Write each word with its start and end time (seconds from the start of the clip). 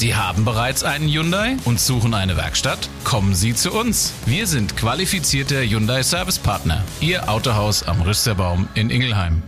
Sie 0.00 0.14
haben 0.14 0.46
bereits 0.46 0.82
einen 0.82 1.10
Hyundai 1.10 1.58
und 1.66 1.78
suchen 1.78 2.14
eine 2.14 2.38
Werkstatt? 2.38 2.88
Kommen 3.04 3.34
Sie 3.34 3.54
zu 3.54 3.70
uns. 3.70 4.14
Wir 4.24 4.46
sind 4.46 4.74
qualifizierte 4.74 5.60
Hyundai 5.60 6.02
Service 6.02 6.38
Partner. 6.38 6.82
Ihr 7.02 7.28
Autohaus 7.28 7.82
am 7.82 8.00
Rüsterbaum 8.00 8.66
in 8.74 8.88
Ingelheim. 8.88 9.42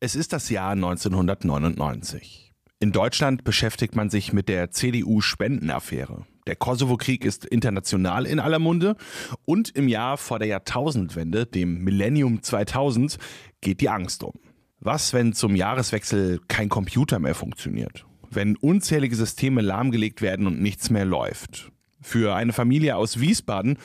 Es 0.00 0.16
ist 0.16 0.32
das 0.32 0.50
Jahr 0.50 0.72
1999. 0.72 2.52
In 2.80 2.90
Deutschland 2.90 3.44
beschäftigt 3.44 3.94
man 3.94 4.10
sich 4.10 4.32
mit 4.32 4.48
der 4.48 4.72
CDU-Spendenaffäre. 4.72 6.26
Der 6.48 6.56
Kosovo-Krieg 6.56 7.24
ist 7.24 7.44
international 7.44 8.26
in 8.26 8.40
aller 8.40 8.58
Munde 8.58 8.96
und 9.44 9.68
im 9.76 9.86
Jahr 9.86 10.16
vor 10.16 10.40
der 10.40 10.48
Jahrtausendwende, 10.48 11.46
dem 11.46 11.84
Millennium 11.84 12.42
2000, 12.42 13.16
geht 13.60 13.80
die 13.80 13.90
Angst 13.90 14.24
um. 14.24 14.32
Was, 14.80 15.12
wenn 15.12 15.34
zum 15.34 15.54
Jahreswechsel 15.54 16.40
kein 16.48 16.68
Computer 16.68 17.20
mehr 17.20 17.36
funktioniert? 17.36 18.06
Wenn 18.32 18.54
unzählige 18.54 19.16
Systeme 19.16 19.60
lahmgelegt 19.60 20.22
werden 20.22 20.46
und 20.46 20.62
nichts 20.62 20.88
mehr 20.88 21.04
läuft? 21.04 21.72
Für 22.00 22.36
eine 22.36 22.52
Familie 22.52 22.94
aus 22.94 23.18
Wiesbaden 23.18 23.76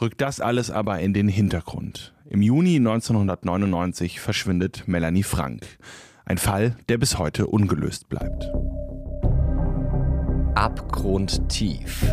rückt 0.00 0.20
das 0.20 0.40
alles 0.40 0.72
aber 0.72 0.98
in 0.98 1.14
den 1.14 1.28
Hintergrund. 1.28 2.12
Im 2.28 2.42
Juni 2.42 2.76
1999 2.76 4.18
verschwindet 4.18 4.88
Melanie 4.88 5.22
Frank. 5.22 5.64
Ein 6.24 6.38
Fall, 6.38 6.76
der 6.88 6.98
bis 6.98 7.18
heute 7.18 7.46
ungelöst 7.46 8.08
bleibt. 8.08 8.50
Abgrundtief. 10.56 12.04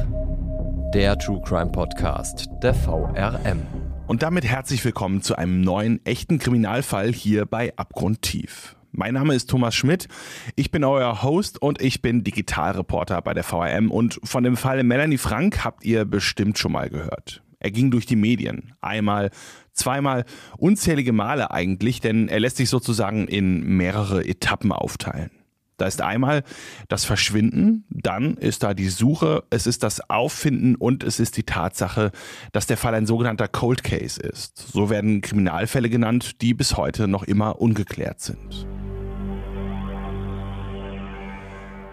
Der 0.93 1.17
True 1.17 1.41
Crime 1.43 1.71
Podcast 1.71 2.49
der 2.61 2.75
VRM. 2.75 3.61
Und 4.05 4.21
damit 4.21 4.45
herzlich 4.45 4.85
willkommen 4.85 5.23
zu 5.23 5.35
einem 5.35 5.61
neuen 5.61 6.05
echten 6.05 6.37
Kriminalfall 6.37 7.11
hier 7.11 7.47
bei 7.47 7.75
Abgrundtief. 7.77 8.75
Mein 8.99 9.13
Name 9.13 9.33
ist 9.33 9.49
Thomas 9.49 9.75
Schmidt, 9.75 10.09
ich 10.57 10.71
bin 10.71 10.83
euer 10.83 11.23
Host 11.23 11.61
und 11.61 11.81
ich 11.81 12.01
bin 12.01 12.25
Digitalreporter 12.25 13.21
bei 13.21 13.33
der 13.33 13.45
VRM 13.45 13.91
und 13.91 14.19
von 14.25 14.43
dem 14.43 14.57
Fall 14.57 14.83
Melanie 14.83 15.17
Frank 15.17 15.63
habt 15.63 15.85
ihr 15.85 16.03
bestimmt 16.03 16.57
schon 16.57 16.73
mal 16.73 16.89
gehört. 16.89 17.41
Er 17.59 17.71
ging 17.71 17.91
durch 17.91 18.05
die 18.05 18.17
Medien. 18.17 18.73
Einmal, 18.81 19.29
zweimal, 19.71 20.25
unzählige 20.57 21.13
Male 21.13 21.49
eigentlich, 21.51 22.01
denn 22.01 22.27
er 22.27 22.41
lässt 22.41 22.57
sich 22.57 22.69
sozusagen 22.69 23.29
in 23.29 23.63
mehrere 23.77 24.27
Etappen 24.27 24.73
aufteilen. 24.73 25.31
Da 25.77 25.85
ist 25.85 26.01
einmal 26.01 26.43
das 26.89 27.05
Verschwinden, 27.05 27.85
dann 27.89 28.35
ist 28.35 28.63
da 28.63 28.73
die 28.73 28.89
Suche, 28.89 29.45
es 29.49 29.65
ist 29.65 29.83
das 29.83 30.09
Auffinden 30.09 30.75
und 30.75 31.05
es 31.05 31.21
ist 31.21 31.37
die 31.37 31.43
Tatsache, 31.43 32.11
dass 32.51 32.67
der 32.67 32.75
Fall 32.75 32.95
ein 32.95 33.05
sogenannter 33.05 33.47
Cold 33.47 33.81
Case 33.81 34.19
ist. 34.19 34.57
So 34.57 34.89
werden 34.89 35.21
Kriminalfälle 35.21 35.89
genannt, 35.89 36.41
die 36.41 36.53
bis 36.53 36.75
heute 36.75 37.07
noch 37.07 37.23
immer 37.23 37.61
ungeklärt 37.61 38.19
sind. 38.19 38.67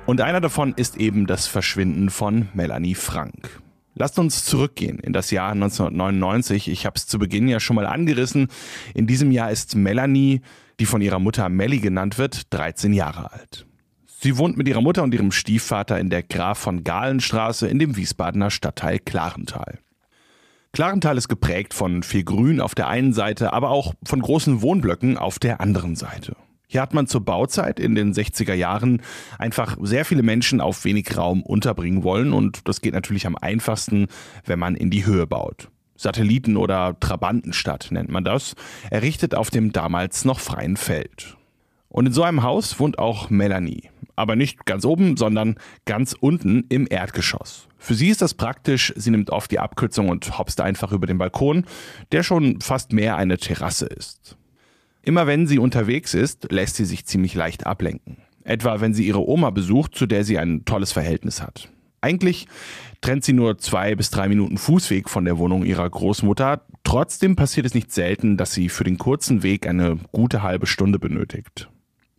Und 0.07 0.21
einer 0.21 0.41
davon 0.41 0.73
ist 0.77 0.97
eben 0.99 1.27
das 1.27 1.49
Verschwinden 1.49 2.11
von 2.11 2.49
Melanie 2.55 2.95
Frank. 2.95 3.61
Lasst 3.95 4.21
uns 4.21 4.45
zurückgehen 4.45 5.01
in 5.01 5.13
das 5.13 5.33
Jahr 5.33 5.51
1999. 5.51 6.69
Ich 6.69 6.87
habe 6.87 6.95
es 6.97 7.09
zu 7.09 7.19
Beginn 7.19 7.49
ja 7.49 7.59
schon 7.59 7.75
mal 7.75 7.87
angerissen. 7.87 8.47
In 8.95 9.09
diesem 9.09 9.33
Jahr 9.33 9.51
ist 9.51 9.75
Melanie, 9.75 10.43
die 10.79 10.87
von 10.87 11.01
ihrer 11.01 11.19
Mutter 11.19 11.49
Melly 11.49 11.81
genannt 11.81 12.19
wird, 12.19 12.55
13 12.55 12.93
Jahre 12.93 13.33
alt. 13.33 13.67
Sie 14.07 14.39
wohnt 14.39 14.57
mit 14.57 14.69
ihrer 14.69 14.81
Mutter 14.81 15.03
und 15.03 15.13
ihrem 15.13 15.33
Stiefvater 15.33 15.99
in 15.99 16.09
der 16.09 16.23
Graf 16.23 16.59
von 16.59 16.85
Galenstraße 16.85 17.67
in 17.67 17.81
dem 17.81 17.97
Wiesbadener 17.97 18.51
Stadtteil 18.51 19.01
Klarental. 19.01 19.81
Klarental 20.73 21.17
ist 21.17 21.29
geprägt 21.29 21.75
von 21.75 22.03
viel 22.03 22.23
Grün 22.23 22.61
auf 22.61 22.75
der 22.75 22.87
einen 22.87 23.13
Seite, 23.13 23.53
aber 23.53 23.71
auch 23.71 23.95
von 24.05 24.21
großen 24.21 24.63
Wohnblöcken 24.63 25.17
auf 25.17 25.39
der 25.39 25.61
anderen 25.61 25.97
Seite. 25.97 26.37
Hier 26.67 26.81
hat 26.81 26.95
man 26.95 27.07
zur 27.07 27.25
Bauzeit 27.25 27.79
in 27.79 27.95
den 27.95 28.13
60er 28.13 28.55
Jahren 28.55 29.03
einfach 29.39 29.77
sehr 29.81 30.05
viele 30.05 30.23
Menschen 30.23 30.61
auf 30.61 30.85
wenig 30.85 31.17
Raum 31.17 31.43
unterbringen 31.43 32.03
wollen 32.03 32.33
und 32.33 32.69
das 32.69 32.81
geht 32.81 32.95
natürlich 32.95 33.27
am 33.27 33.37
einfachsten, 33.37 34.09
wenn 34.45 34.59
man 34.59 34.75
in 34.75 34.91
die 34.91 35.07
Höhe 35.07 35.27
baut. 35.27 35.69
Satelliten- 35.97 36.57
oder 36.57 36.99
Trabantenstadt 37.01 37.89
nennt 37.91 38.11
man 38.11 38.25
das, 38.25 38.55
errichtet 38.91 39.35
auf 39.35 39.51
dem 39.51 39.73
damals 39.73 40.25
noch 40.25 40.41
freien 40.41 40.77
Feld. 40.77 41.37
Und 41.89 42.07
in 42.07 42.13
so 42.13 42.23
einem 42.23 42.43
Haus 42.43 42.79
wohnt 42.79 42.99
auch 42.99 43.31
Melanie 43.31 43.89
aber 44.17 44.35
nicht 44.35 44.65
ganz 44.65 44.85
oben, 44.85 45.17
sondern 45.17 45.57
ganz 45.85 46.17
unten 46.19 46.65
im 46.71 46.87
Erdgeschoss. 46.91 47.69
Für 47.79 47.95
sie 47.95 48.09
ist 48.09 48.23
das 48.23 48.35
praktisch, 48.35 48.93
sie 48.97 49.11
nimmt 49.11 49.31
oft 49.31 49.51
die 49.51 49.61
Abkürzung 49.61 50.09
und 50.09 50.39
hopst 50.39 50.61
einfach 50.61 50.91
über 50.91 51.07
den 51.07 51.19
Balkon, 51.19 51.67
der 52.11 52.23
schon 52.23 52.61
fast 52.61 52.93
mehr 52.93 53.17
eine 53.17 53.37
Terrasse 53.37 53.87
ist. 53.87 54.37
Immer 55.07 55.29
wenn 55.29 55.47
sie 55.47 55.61
unterwegs 55.61 56.15
ist, 56.15 56.51
lässt 56.51 56.75
sie 56.75 56.85
sich 56.85 57.07
ziemlich 57.07 57.37
leicht 57.37 57.65
ablenken. 57.65 58.17
Etwa 58.43 58.81
wenn 58.81 58.93
sie 58.93 59.07
ihre 59.07 59.25
Oma 59.25 59.51
besucht, 59.51 59.95
zu 59.95 60.07
der 60.07 60.25
sie 60.25 60.37
ein 60.37 60.65
tolles 60.65 60.91
Verhältnis 60.91 61.41
hat. 61.41 61.69
Eigentlich 62.01 62.49
trennt 63.03 63.25
sie 63.25 63.33
nur 63.33 63.57
zwei 63.57 63.95
bis 63.95 64.11
drei 64.11 64.27
Minuten 64.27 64.59
Fußweg 64.59 65.09
von 65.09 65.25
der 65.25 65.39
Wohnung 65.39 65.65
ihrer 65.65 65.89
Großmutter. 65.89 66.63
Trotzdem 66.83 67.37
passiert 67.37 67.67
es 67.67 67.75
nicht 67.75 67.93
selten, 67.93 68.37
dass 68.37 68.53
sie 68.53 68.69
für 68.69 68.83
den 68.83 68.99
kurzen 68.99 69.45
Weg 69.45 69.69
eine 69.69 69.97
gute 70.11 70.43
halbe 70.43 70.67
Stunde 70.67 70.99
benötigt. 70.99 71.71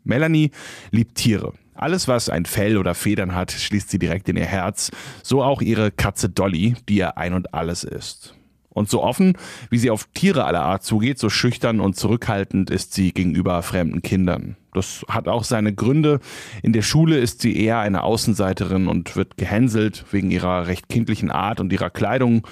Melanie 0.06 0.52
liebt 0.92 1.16
Tiere. 1.16 1.52
Alles, 1.74 2.08
was 2.08 2.30
ein 2.30 2.46
Fell 2.46 2.78
oder 2.78 2.96
Federn 2.96 3.36
hat, 3.36 3.52
schließt 3.52 3.90
sie 3.90 4.00
direkt 4.00 4.30
in 4.30 4.38
ihr 4.38 4.46
Herz. 4.46 4.92
So 5.24 5.44
auch 5.44 5.62
ihre 5.62 5.92
Katze 5.92 6.30
Dolly, 6.30 6.76
die 6.88 7.00
ihr 7.00 7.18
ein 7.18 7.34
und 7.34 7.54
alles 7.54 7.84
ist. 7.84 8.34
Und 8.78 8.92
so 8.92 9.02
offen, 9.02 9.34
wie 9.72 9.80
sie 9.80 9.90
auf 9.90 10.08
Tiere 10.14 10.46
aller 10.46 10.62
Art 10.62 10.84
zugeht, 10.84 11.18
so 11.18 11.30
schüchtern 11.30 11.80
und 11.80 11.96
zurückhaltend 11.96 12.70
ist 12.70 12.94
sie 12.94 13.12
gegenüber 13.12 13.64
fremden 13.64 14.04
Kindern. 14.04 14.56
Das 14.72 15.04
hat 15.10 15.28
auch 15.28 15.44
seine 15.44 15.74
Gründe. 15.74 16.20
In 16.62 16.74
der 16.74 16.84
Schule 16.84 17.18
ist 17.18 17.42
sie 17.42 17.60
eher 17.60 17.80
eine 17.80 18.04
Außenseiterin 18.04 18.88
und 18.88 19.16
wird 19.16 19.36
gehänselt 19.36 20.06
wegen 20.12 20.30
ihrer 20.30 20.68
recht 20.68 20.90
kindlichen 20.90 21.32
Art 21.32 21.60
und 21.60 21.74
ihrer 21.74 21.90
Kleidung, 21.90 22.46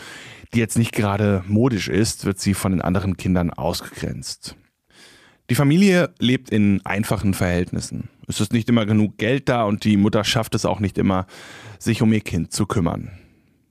die 0.56 0.58
jetzt 0.58 0.80
nicht 0.80 0.94
gerade 0.94 1.44
modisch 1.47 1.90
ist, 1.90 2.25
wird 2.25 2.40
sie 2.40 2.56
von 2.56 2.72
den 2.72 2.81
anderen 2.81 3.18
Kindern 3.18 3.52
ausgegrenzt. 3.52 4.56
Die 5.52 5.56
Familie 5.56 6.09
lebt 6.18 6.50
in 6.50 6.84
einfachen 6.88 7.35
Verhältnissen. 7.35 8.09
Es 8.28 8.41
ist 8.41 8.52
nicht 8.52 8.68
immer 8.68 8.88
genug 8.88 9.19
Geld 9.19 9.47
da 9.47 9.64
und 9.66 9.84
die 9.84 9.96
Mutter 9.96 10.24
schafft 10.24 10.56
es 10.56 10.66
auch 10.66 10.80
nicht 10.80 10.97
immer, 10.97 11.28
sich 11.78 12.02
um 12.02 12.12
ihr 12.12 12.22
Kind 12.22 12.52
zu 12.52 12.66
kümmern. 12.66 13.12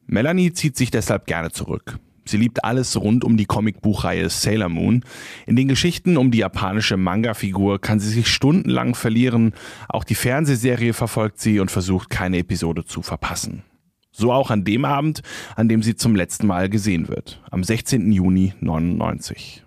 Melanie 0.06 0.52
zieht 0.52 0.76
sich 0.76 0.92
deshalb 0.92 1.26
gerne 1.26 1.50
zurück. 1.50 1.98
Sie 2.26 2.36
liebt 2.36 2.64
alles 2.64 3.00
rund 3.00 3.24
um 3.24 3.36
die 3.36 3.46
Comicbuchreihe 3.46 4.28
Sailor 4.30 4.68
Moon. 4.68 5.04
In 5.46 5.56
den 5.56 5.68
Geschichten 5.68 6.16
um 6.16 6.30
die 6.30 6.38
japanische 6.38 6.96
Manga-Figur 6.96 7.80
kann 7.80 8.00
sie 8.00 8.10
sich 8.10 8.28
stundenlang 8.28 8.94
verlieren. 8.94 9.52
Auch 9.88 10.04
die 10.04 10.14
Fernsehserie 10.14 10.92
verfolgt 10.92 11.40
sie 11.40 11.60
und 11.60 11.70
versucht 11.70 12.10
keine 12.10 12.38
Episode 12.38 12.84
zu 12.84 13.02
verpassen. 13.02 13.62
So 14.10 14.32
auch 14.32 14.50
an 14.50 14.64
dem 14.64 14.84
Abend, 14.84 15.22
an 15.56 15.68
dem 15.68 15.82
sie 15.82 15.96
zum 15.96 16.14
letzten 16.14 16.46
Mal 16.46 16.68
gesehen 16.68 17.08
wird, 17.08 17.42
am 17.50 17.64
16. 17.64 18.12
Juni 18.12 18.54
99. 18.60 19.64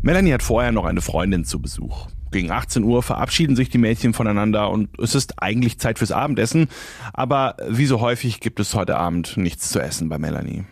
Melanie 0.00 0.32
hat 0.32 0.44
vorher 0.44 0.70
noch 0.70 0.84
eine 0.84 1.00
Freundin 1.00 1.44
zu 1.44 1.60
Besuch. 1.60 2.06
Gegen 2.30 2.50
18 2.50 2.84
Uhr 2.84 3.02
verabschieden 3.02 3.56
sich 3.56 3.68
die 3.68 3.78
Mädchen 3.78 4.12
voneinander 4.12 4.70
und 4.70 4.90
es 5.00 5.14
ist 5.14 5.42
eigentlich 5.42 5.78
Zeit 5.78 5.98
fürs 5.98 6.12
Abendessen, 6.12 6.68
aber 7.12 7.56
wie 7.68 7.86
so 7.86 8.00
häufig 8.00 8.40
gibt 8.40 8.60
es 8.60 8.74
heute 8.74 8.96
Abend 8.96 9.36
nichts 9.36 9.70
zu 9.70 9.80
essen 9.80 10.08
bei 10.08 10.18
Melanie. 10.18 10.64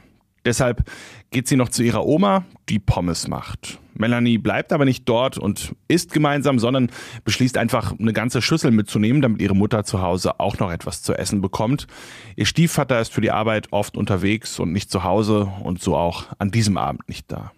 Deshalb 0.46 0.84
geht 1.30 1.48
sie 1.48 1.56
noch 1.56 1.68
zu 1.68 1.82
ihrer 1.82 2.06
Oma, 2.06 2.46
die 2.68 2.78
Pommes 2.78 3.26
macht. 3.26 3.80
Melanie 3.94 4.38
bleibt 4.38 4.72
aber 4.72 4.84
nicht 4.84 5.08
dort 5.08 5.38
und 5.38 5.74
isst 5.88 6.12
gemeinsam, 6.12 6.58
sondern 6.58 6.90
beschließt 7.24 7.58
einfach 7.58 7.98
eine 7.98 8.12
ganze 8.12 8.40
Schüssel 8.40 8.70
mitzunehmen, 8.70 9.22
damit 9.22 9.42
ihre 9.42 9.56
Mutter 9.56 9.84
zu 9.84 10.02
Hause 10.02 10.38
auch 10.38 10.58
noch 10.58 10.70
etwas 10.70 11.02
zu 11.02 11.14
essen 11.14 11.40
bekommt. 11.40 11.88
Ihr 12.36 12.46
Stiefvater 12.46 13.00
ist 13.00 13.12
für 13.12 13.20
die 13.20 13.32
Arbeit 13.32 13.72
oft 13.72 13.96
unterwegs 13.96 14.60
und 14.60 14.72
nicht 14.72 14.90
zu 14.90 15.02
Hause 15.02 15.50
und 15.64 15.82
so 15.82 15.96
auch 15.96 16.26
an 16.38 16.50
diesem 16.50 16.76
Abend 16.76 17.08
nicht 17.08 17.32
da. 17.32 17.52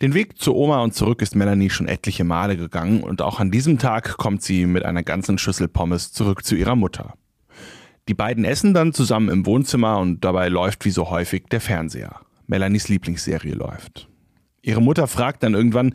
Den 0.00 0.14
Weg 0.14 0.38
zur 0.38 0.54
Oma 0.54 0.82
und 0.84 0.94
zurück 0.94 1.22
ist 1.22 1.34
Melanie 1.34 1.70
schon 1.70 1.88
etliche 1.88 2.22
Male 2.22 2.56
gegangen 2.56 3.02
und 3.02 3.20
auch 3.20 3.40
an 3.40 3.50
diesem 3.50 3.78
Tag 3.78 4.16
kommt 4.18 4.42
sie 4.42 4.66
mit 4.66 4.84
einer 4.84 5.02
ganzen 5.02 5.38
Schüssel 5.38 5.66
Pommes 5.66 6.12
zurück 6.12 6.44
zu 6.44 6.54
ihrer 6.54 6.76
Mutter. 6.76 7.14
Die 8.08 8.14
beiden 8.14 8.46
essen 8.46 8.72
dann 8.72 8.94
zusammen 8.94 9.28
im 9.28 9.44
Wohnzimmer 9.44 9.98
und 9.98 10.24
dabei 10.24 10.48
läuft 10.48 10.86
wie 10.86 10.90
so 10.90 11.10
häufig 11.10 11.44
der 11.50 11.60
Fernseher. 11.60 12.20
Melanies 12.46 12.88
Lieblingsserie 12.88 13.52
läuft. 13.52 14.08
Ihre 14.62 14.80
Mutter 14.80 15.06
fragt 15.06 15.42
dann 15.42 15.54
irgendwann, 15.54 15.92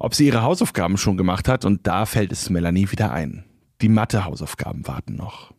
ob 0.00 0.14
sie 0.14 0.26
ihre 0.26 0.42
Hausaufgaben 0.42 0.98
schon 0.98 1.16
gemacht 1.16 1.48
hat 1.48 1.64
und 1.64 1.86
da 1.86 2.04
fällt 2.04 2.32
es 2.32 2.50
Melanie 2.50 2.90
wieder 2.90 3.12
ein. 3.12 3.44
Die 3.80 3.88
Mathe-Hausaufgaben 3.88 4.86
warten 4.88 5.14
noch. 5.14 5.54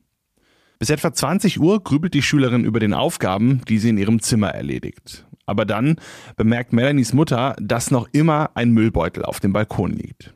Bis 0.77 0.89
etwa 0.89 1.13
20 1.13 1.61
Uhr 1.61 1.81
grübelt 1.81 2.13
die 2.13 2.21
Schülerin 2.21 2.65
über 2.65 2.81
den 2.81 2.93
Aufgaben, 2.93 3.61
die 3.69 3.79
sie 3.79 3.89
in 3.89 3.97
ihrem 3.97 4.21
Zimmer 4.21 4.49
erledigt. 4.49 5.25
Aber 5.45 5.65
dann 5.65 5.95
bemerkt 6.35 6.73
Melanies 6.73 7.13
Mutter, 7.13 7.55
dass 7.59 7.91
noch 7.91 8.09
immer 8.11 8.51
ein 8.55 8.71
Müllbeutel 8.71 9.23
auf 9.23 9.39
dem 9.39 9.53
Balkon 9.53 9.91
liegt. 9.91 10.33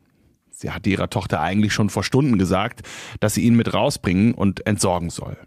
Sie 0.50 0.72
hatte 0.72 0.90
ihrer 0.90 1.10
Tochter 1.10 1.42
eigentlich 1.42 1.74
schon 1.74 1.90
vor 1.90 2.04
Stunden 2.04 2.38
gesagt, 2.38 2.82
dass 3.20 3.36
sie 3.36 3.44
ihn 3.44 3.56
mit 3.56 3.74
rausbringen 3.74 4.34
und 4.34 4.66
entsorgen 4.66 5.10
soll. 5.10 5.38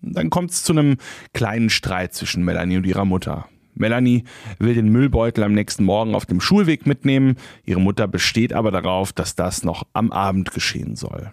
Dann 0.00 0.30
kommt 0.30 0.50
es 0.50 0.62
zu 0.62 0.72
einem 0.72 0.96
kleinen 1.32 1.70
Streit 1.70 2.14
zwischen 2.14 2.44
Melanie 2.44 2.76
und 2.76 2.86
ihrer 2.86 3.04
Mutter. 3.04 3.48
Melanie 3.74 4.24
will 4.58 4.74
den 4.74 4.88
Müllbeutel 4.88 5.44
am 5.44 5.52
nächsten 5.52 5.84
Morgen 5.84 6.14
auf 6.14 6.26
dem 6.26 6.40
Schulweg 6.40 6.86
mitnehmen, 6.86 7.36
ihre 7.64 7.80
Mutter 7.80 8.08
besteht 8.08 8.52
aber 8.52 8.70
darauf, 8.70 9.12
dass 9.12 9.34
das 9.34 9.64
noch 9.64 9.86
am 9.92 10.12
Abend 10.12 10.52
geschehen 10.52 10.96
soll. 10.96 11.32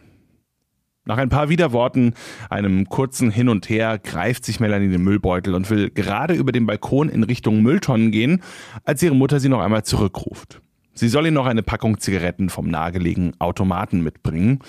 Nach 1.05 1.17
ein 1.17 1.29
paar 1.29 1.49
Widerworten, 1.49 2.13
einem 2.49 2.87
kurzen 2.87 3.29
Hin 3.29 3.49
und 3.49 3.67
Her, 3.69 3.99
greift 3.99 4.45
sich 4.45 4.61
Melanie 4.61 4.89
den 4.89 5.03
Müllbeutel 5.03 5.53
und 5.53 5.69
will 5.69 5.89
gerade 5.89 6.33
über 6.33 6.53
den 6.53 6.65
Balkon 6.65 7.09
in 7.09 7.23
Richtung 7.23 7.61
Mülltonnen 7.61 8.11
gehen, 8.11 8.41
als 8.85 9.03
ihre 9.03 9.15
Mutter 9.15 9.41
sie 9.41 9.49
noch 9.49 9.59
einmal 9.59 9.83
zurückruft. 9.83 10.61
Sie 10.93 11.09
soll 11.09 11.25
ihr 11.25 11.31
noch 11.31 11.47
eine 11.47 11.63
Packung 11.63 11.99
Zigaretten 11.99 12.49
vom 12.49 12.69
nahegelegenen 12.69 13.39
Automaten 13.39 14.01
mitbringen. 14.01 14.59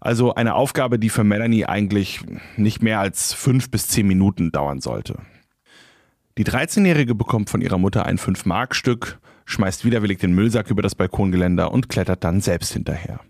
Also 0.00 0.34
eine 0.34 0.54
Aufgabe, 0.54 0.98
die 0.98 1.10
für 1.10 1.24
Melanie 1.24 1.66
eigentlich 1.66 2.20
nicht 2.56 2.82
mehr 2.82 3.00
als 3.00 3.34
fünf 3.34 3.70
bis 3.70 3.88
zehn 3.88 4.06
Minuten 4.06 4.50
dauern 4.50 4.80
sollte. 4.80 5.18
Die 6.38 6.44
13-Jährige 6.44 7.14
bekommt 7.14 7.50
von 7.50 7.60
ihrer 7.60 7.78
Mutter 7.78 8.06
ein 8.06 8.18
5-Mark-Stück, 8.18 9.18
schmeißt 9.44 9.84
widerwillig 9.84 10.18
den 10.18 10.34
Müllsack 10.34 10.70
über 10.70 10.82
das 10.82 10.94
Balkongeländer 10.94 11.70
und 11.70 11.88
klettert 11.88 12.24
dann 12.24 12.40
selbst 12.40 12.72
hinterher. 12.72 13.20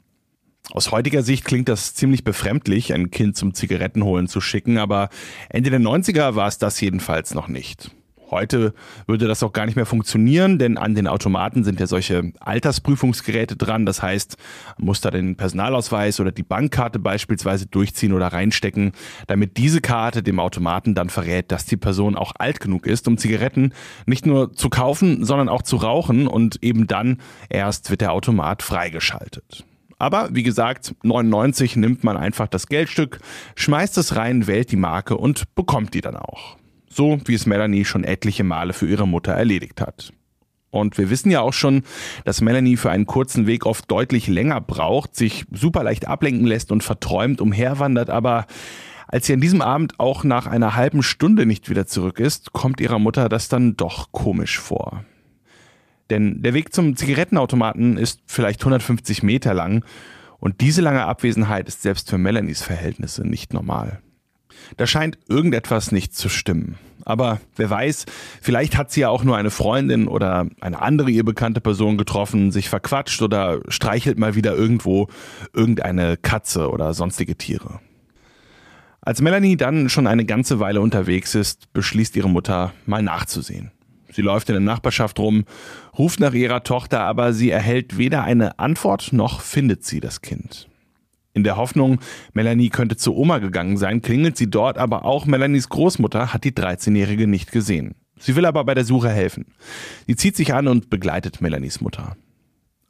Aus 0.70 0.90
heutiger 0.90 1.22
Sicht 1.22 1.44
klingt 1.44 1.68
das 1.68 1.94
ziemlich 1.94 2.24
befremdlich, 2.24 2.94
ein 2.94 3.10
Kind 3.10 3.36
zum 3.36 3.52
Zigarettenholen 3.52 4.28
zu 4.28 4.40
schicken, 4.40 4.78
aber 4.78 5.10
Ende 5.50 5.70
der 5.70 5.80
90er 5.80 6.36
war 6.36 6.48
es 6.48 6.56
das 6.56 6.80
jedenfalls 6.80 7.34
noch 7.34 7.48
nicht. 7.48 7.90
Heute 8.30 8.74
würde 9.06 9.28
das 9.28 9.42
auch 9.42 9.52
gar 9.52 9.66
nicht 9.66 9.76
mehr 9.76 9.86
funktionieren, 9.86 10.58
denn 10.58 10.78
an 10.78 10.94
den 10.94 11.06
Automaten 11.06 11.64
sind 11.64 11.80
ja 11.80 11.86
solche 11.86 12.32
Altersprüfungsgeräte 12.40 13.56
dran. 13.56 13.86
Das 13.86 14.02
heißt, 14.02 14.36
man 14.78 14.86
muss 14.86 15.00
da 15.00 15.10
den 15.10 15.36
Personalausweis 15.36 16.20
oder 16.20 16.32
die 16.32 16.42
Bankkarte 16.42 16.98
beispielsweise 16.98 17.66
durchziehen 17.66 18.12
oder 18.12 18.28
reinstecken, 18.28 18.92
damit 19.26 19.56
diese 19.56 19.80
Karte 19.80 20.22
dem 20.22 20.40
Automaten 20.40 20.94
dann 20.94 21.10
verrät, 21.10 21.52
dass 21.52 21.66
die 21.66 21.76
Person 21.76 22.16
auch 22.16 22.32
alt 22.38 22.60
genug 22.60 22.86
ist, 22.86 23.06
um 23.08 23.18
Zigaretten 23.18 23.72
nicht 24.06 24.26
nur 24.26 24.52
zu 24.52 24.70
kaufen, 24.70 25.24
sondern 25.24 25.48
auch 25.48 25.62
zu 25.62 25.76
rauchen 25.76 26.26
und 26.26 26.62
eben 26.62 26.86
dann 26.86 27.18
erst 27.48 27.90
wird 27.90 28.00
der 28.00 28.12
Automat 28.12 28.62
freigeschaltet. 28.62 29.64
Aber 29.98 30.28
wie 30.32 30.42
gesagt, 30.42 30.94
99 31.02 31.76
nimmt 31.76 32.04
man 32.04 32.16
einfach 32.16 32.48
das 32.48 32.66
Geldstück, 32.66 33.20
schmeißt 33.54 33.96
es 33.98 34.16
rein, 34.16 34.46
wählt 34.46 34.72
die 34.72 34.76
Marke 34.76 35.16
und 35.16 35.54
bekommt 35.54 35.94
die 35.94 36.00
dann 36.00 36.16
auch. 36.16 36.56
So 36.94 37.18
wie 37.24 37.34
es 37.34 37.46
Melanie 37.46 37.84
schon 37.84 38.04
etliche 38.04 38.44
Male 38.44 38.72
für 38.72 38.88
ihre 38.88 39.08
Mutter 39.08 39.32
erledigt 39.32 39.80
hat. 39.80 40.12
Und 40.70 40.96
wir 40.96 41.10
wissen 41.10 41.30
ja 41.30 41.40
auch 41.40 41.52
schon, 41.52 41.82
dass 42.24 42.40
Melanie 42.40 42.76
für 42.76 42.90
einen 42.90 43.06
kurzen 43.06 43.46
Weg 43.46 43.66
oft 43.66 43.90
deutlich 43.90 44.28
länger 44.28 44.60
braucht, 44.60 45.16
sich 45.16 45.44
super 45.52 45.82
leicht 45.82 46.06
ablenken 46.06 46.46
lässt 46.46 46.72
und 46.72 46.82
verträumt 46.82 47.40
umherwandert, 47.40 48.10
aber 48.10 48.46
als 49.08 49.26
sie 49.26 49.32
an 49.32 49.40
diesem 49.40 49.60
Abend 49.60 50.00
auch 50.00 50.24
nach 50.24 50.46
einer 50.46 50.74
halben 50.74 51.02
Stunde 51.02 51.46
nicht 51.46 51.68
wieder 51.68 51.86
zurück 51.86 52.18
ist, 52.18 52.52
kommt 52.52 52.80
ihrer 52.80 52.98
Mutter 52.98 53.28
das 53.28 53.48
dann 53.48 53.76
doch 53.76 54.10
komisch 54.12 54.58
vor. 54.58 55.04
Denn 56.10 56.42
der 56.42 56.54
Weg 56.54 56.74
zum 56.74 56.96
Zigarettenautomaten 56.96 57.96
ist 57.96 58.20
vielleicht 58.26 58.60
150 58.60 59.22
Meter 59.22 59.54
lang 59.54 59.84
und 60.38 60.60
diese 60.60 60.80
lange 60.80 61.04
Abwesenheit 61.04 61.68
ist 61.68 61.82
selbst 61.82 62.10
für 62.10 62.18
Melanies 62.18 62.62
Verhältnisse 62.62 63.26
nicht 63.26 63.52
normal. 63.52 64.00
Da 64.76 64.86
scheint 64.86 65.18
irgendetwas 65.28 65.92
nicht 65.92 66.14
zu 66.14 66.28
stimmen. 66.28 66.78
Aber 67.04 67.40
wer 67.56 67.68
weiß, 67.68 68.06
vielleicht 68.40 68.76
hat 68.76 68.90
sie 68.90 69.00
ja 69.00 69.10
auch 69.10 69.24
nur 69.24 69.36
eine 69.36 69.50
Freundin 69.50 70.08
oder 70.08 70.46
eine 70.60 70.80
andere 70.80 71.10
ihr 71.10 71.24
bekannte 71.24 71.60
Person 71.60 71.98
getroffen, 71.98 72.50
sich 72.50 72.68
verquatscht 72.68 73.20
oder 73.20 73.60
streichelt 73.68 74.18
mal 74.18 74.34
wieder 74.34 74.54
irgendwo 74.54 75.08
irgendeine 75.52 76.16
Katze 76.16 76.70
oder 76.70 76.94
sonstige 76.94 77.36
Tiere. 77.36 77.80
Als 79.02 79.20
Melanie 79.20 79.56
dann 79.56 79.90
schon 79.90 80.06
eine 80.06 80.24
ganze 80.24 80.60
Weile 80.60 80.80
unterwegs 80.80 81.34
ist, 81.34 81.70
beschließt 81.74 82.16
ihre 82.16 82.30
Mutter 82.30 82.72
mal 82.86 83.02
nachzusehen. 83.02 83.70
Sie 84.10 84.22
läuft 84.22 84.48
in 84.48 84.54
der 84.54 84.62
Nachbarschaft 84.62 85.18
rum, 85.18 85.44
ruft 85.98 86.20
nach 86.20 86.32
ihrer 86.32 86.62
Tochter, 86.62 87.00
aber 87.00 87.34
sie 87.34 87.50
erhält 87.50 87.98
weder 87.98 88.22
eine 88.22 88.58
Antwort 88.58 89.12
noch 89.12 89.40
findet 89.40 89.84
sie 89.84 90.00
das 90.00 90.22
Kind. 90.22 90.68
In 91.34 91.42
der 91.42 91.56
Hoffnung, 91.56 91.98
Melanie 92.32 92.70
könnte 92.70 92.96
zu 92.96 93.14
Oma 93.16 93.38
gegangen 93.38 93.76
sein, 93.76 94.02
klingelt 94.02 94.36
sie 94.36 94.48
dort, 94.48 94.78
aber 94.78 95.04
auch 95.04 95.26
Melanies 95.26 95.68
Großmutter 95.68 96.32
hat 96.32 96.44
die 96.44 96.52
13-Jährige 96.52 97.26
nicht 97.26 97.50
gesehen. 97.50 97.96
Sie 98.20 98.36
will 98.36 98.46
aber 98.46 98.64
bei 98.64 98.74
der 98.74 98.84
Suche 98.84 99.10
helfen. 99.10 99.46
Sie 100.06 100.14
zieht 100.14 100.36
sich 100.36 100.54
an 100.54 100.68
und 100.68 100.90
begleitet 100.90 101.40
Melanies 101.40 101.80
Mutter. 101.80 102.16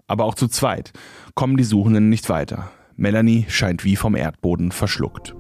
Aber 0.06 0.25
auch 0.25 0.35
zu 0.35 0.46
zweit 0.49 0.93
kommen 1.35 1.56
die 1.56 1.64
Suchenden 1.64 2.11
nicht 2.11 2.29
weiter. 2.29 2.70
Melanie 2.96 3.46
scheint 3.49 3.82
wie 3.82 3.96
vom 3.96 4.14
Erdboden 4.14 4.73
verschluckt. 4.73 5.35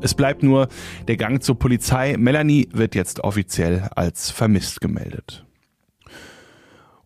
Es 0.00 0.14
bleibt 0.14 0.44
nur 0.44 0.68
der 1.08 1.16
Gang 1.16 1.42
zur 1.42 1.58
Polizei. 1.58 2.16
Melanie 2.16 2.68
wird 2.72 2.94
jetzt 2.94 3.24
offiziell 3.24 3.88
als 3.96 4.30
vermisst 4.30 4.80
gemeldet. 4.80 5.47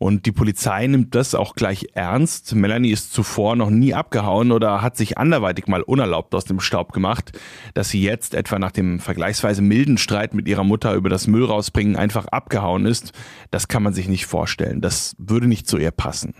Und 0.02 0.26
die 0.26 0.32
Polizei 0.32 0.88
nimmt 0.88 1.14
das 1.14 1.32
auch 1.32 1.54
gleich 1.54 1.86
ernst. 1.94 2.56
Melanie 2.56 2.90
ist 2.90 3.12
zuvor 3.12 3.54
noch 3.54 3.70
nie 3.70 3.94
abgehauen 3.94 4.50
oder 4.50 4.82
hat 4.82 4.96
sich 4.96 5.16
anderweitig 5.16 5.68
mal 5.68 5.82
unerlaubt 5.82 6.34
aus 6.34 6.44
dem 6.44 6.58
Staub 6.58 6.92
gemacht. 6.92 7.38
Dass 7.74 7.90
sie 7.90 8.02
jetzt 8.02 8.34
etwa 8.34 8.58
nach 8.58 8.72
dem 8.72 8.98
vergleichsweise 8.98 9.62
milden 9.62 9.98
Streit 9.98 10.34
mit 10.34 10.48
ihrer 10.48 10.64
Mutter 10.64 10.94
über 10.94 11.08
das 11.08 11.28
Müll 11.28 11.44
rausbringen 11.44 11.94
einfach 11.94 12.26
abgehauen 12.26 12.84
ist, 12.84 13.12
das 13.52 13.68
kann 13.68 13.84
man 13.84 13.94
sich 13.94 14.08
nicht 14.08 14.26
vorstellen. 14.26 14.80
Das 14.80 15.14
würde 15.18 15.46
nicht 15.46 15.68
zu 15.68 15.78
ihr 15.78 15.92
passen. 15.92 16.34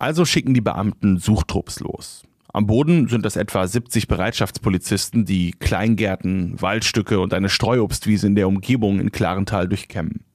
Also 0.00 0.24
schicken 0.24 0.52
die 0.52 0.60
Beamten 0.60 1.18
Suchtrupps 1.18 1.78
los. 1.78 2.24
Am 2.52 2.66
Boden 2.66 3.06
sind 3.06 3.24
das 3.24 3.36
etwa 3.36 3.64
70 3.64 4.08
Bereitschaftspolizisten, 4.08 5.24
die 5.24 5.52
Kleingärten, 5.52 6.60
Waldstücke 6.60 7.20
und 7.20 7.32
eine 7.32 7.48
Streuobstwiese 7.48 8.26
in 8.26 8.34
der 8.34 8.48
Umgebung 8.48 8.98
in 8.98 9.12
Klarental 9.12 9.68
durchkämmen. 9.68 10.25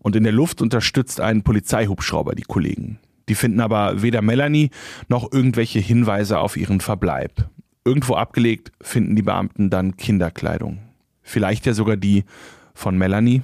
Und 0.00 0.16
in 0.16 0.24
der 0.24 0.32
Luft 0.32 0.62
unterstützt 0.62 1.20
ein 1.20 1.42
Polizeihubschrauber 1.42 2.34
die 2.34 2.42
Kollegen. 2.42 2.98
Die 3.28 3.34
finden 3.34 3.60
aber 3.60 4.02
weder 4.02 4.22
Melanie 4.22 4.70
noch 5.08 5.32
irgendwelche 5.32 5.80
Hinweise 5.80 6.38
auf 6.38 6.56
ihren 6.56 6.80
Verbleib. 6.80 7.48
Irgendwo 7.84 8.14
abgelegt 8.14 8.72
finden 8.80 9.16
die 9.16 9.22
Beamten 9.22 9.70
dann 9.70 9.96
Kinderkleidung. 9.96 10.78
Vielleicht 11.22 11.66
ja 11.66 11.74
sogar 11.74 11.96
die 11.96 12.24
von 12.74 12.96
Melanie. 12.96 13.42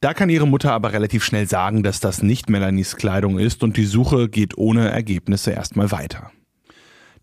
Da 0.00 0.12
kann 0.14 0.28
ihre 0.28 0.46
Mutter 0.46 0.72
aber 0.72 0.92
relativ 0.92 1.24
schnell 1.24 1.48
sagen, 1.48 1.82
dass 1.82 2.00
das 2.00 2.22
nicht 2.22 2.50
Melanies 2.50 2.96
Kleidung 2.96 3.38
ist 3.38 3.62
und 3.62 3.76
die 3.76 3.86
Suche 3.86 4.28
geht 4.28 4.58
ohne 4.58 4.90
Ergebnisse 4.90 5.52
erstmal 5.52 5.90
weiter. 5.90 6.30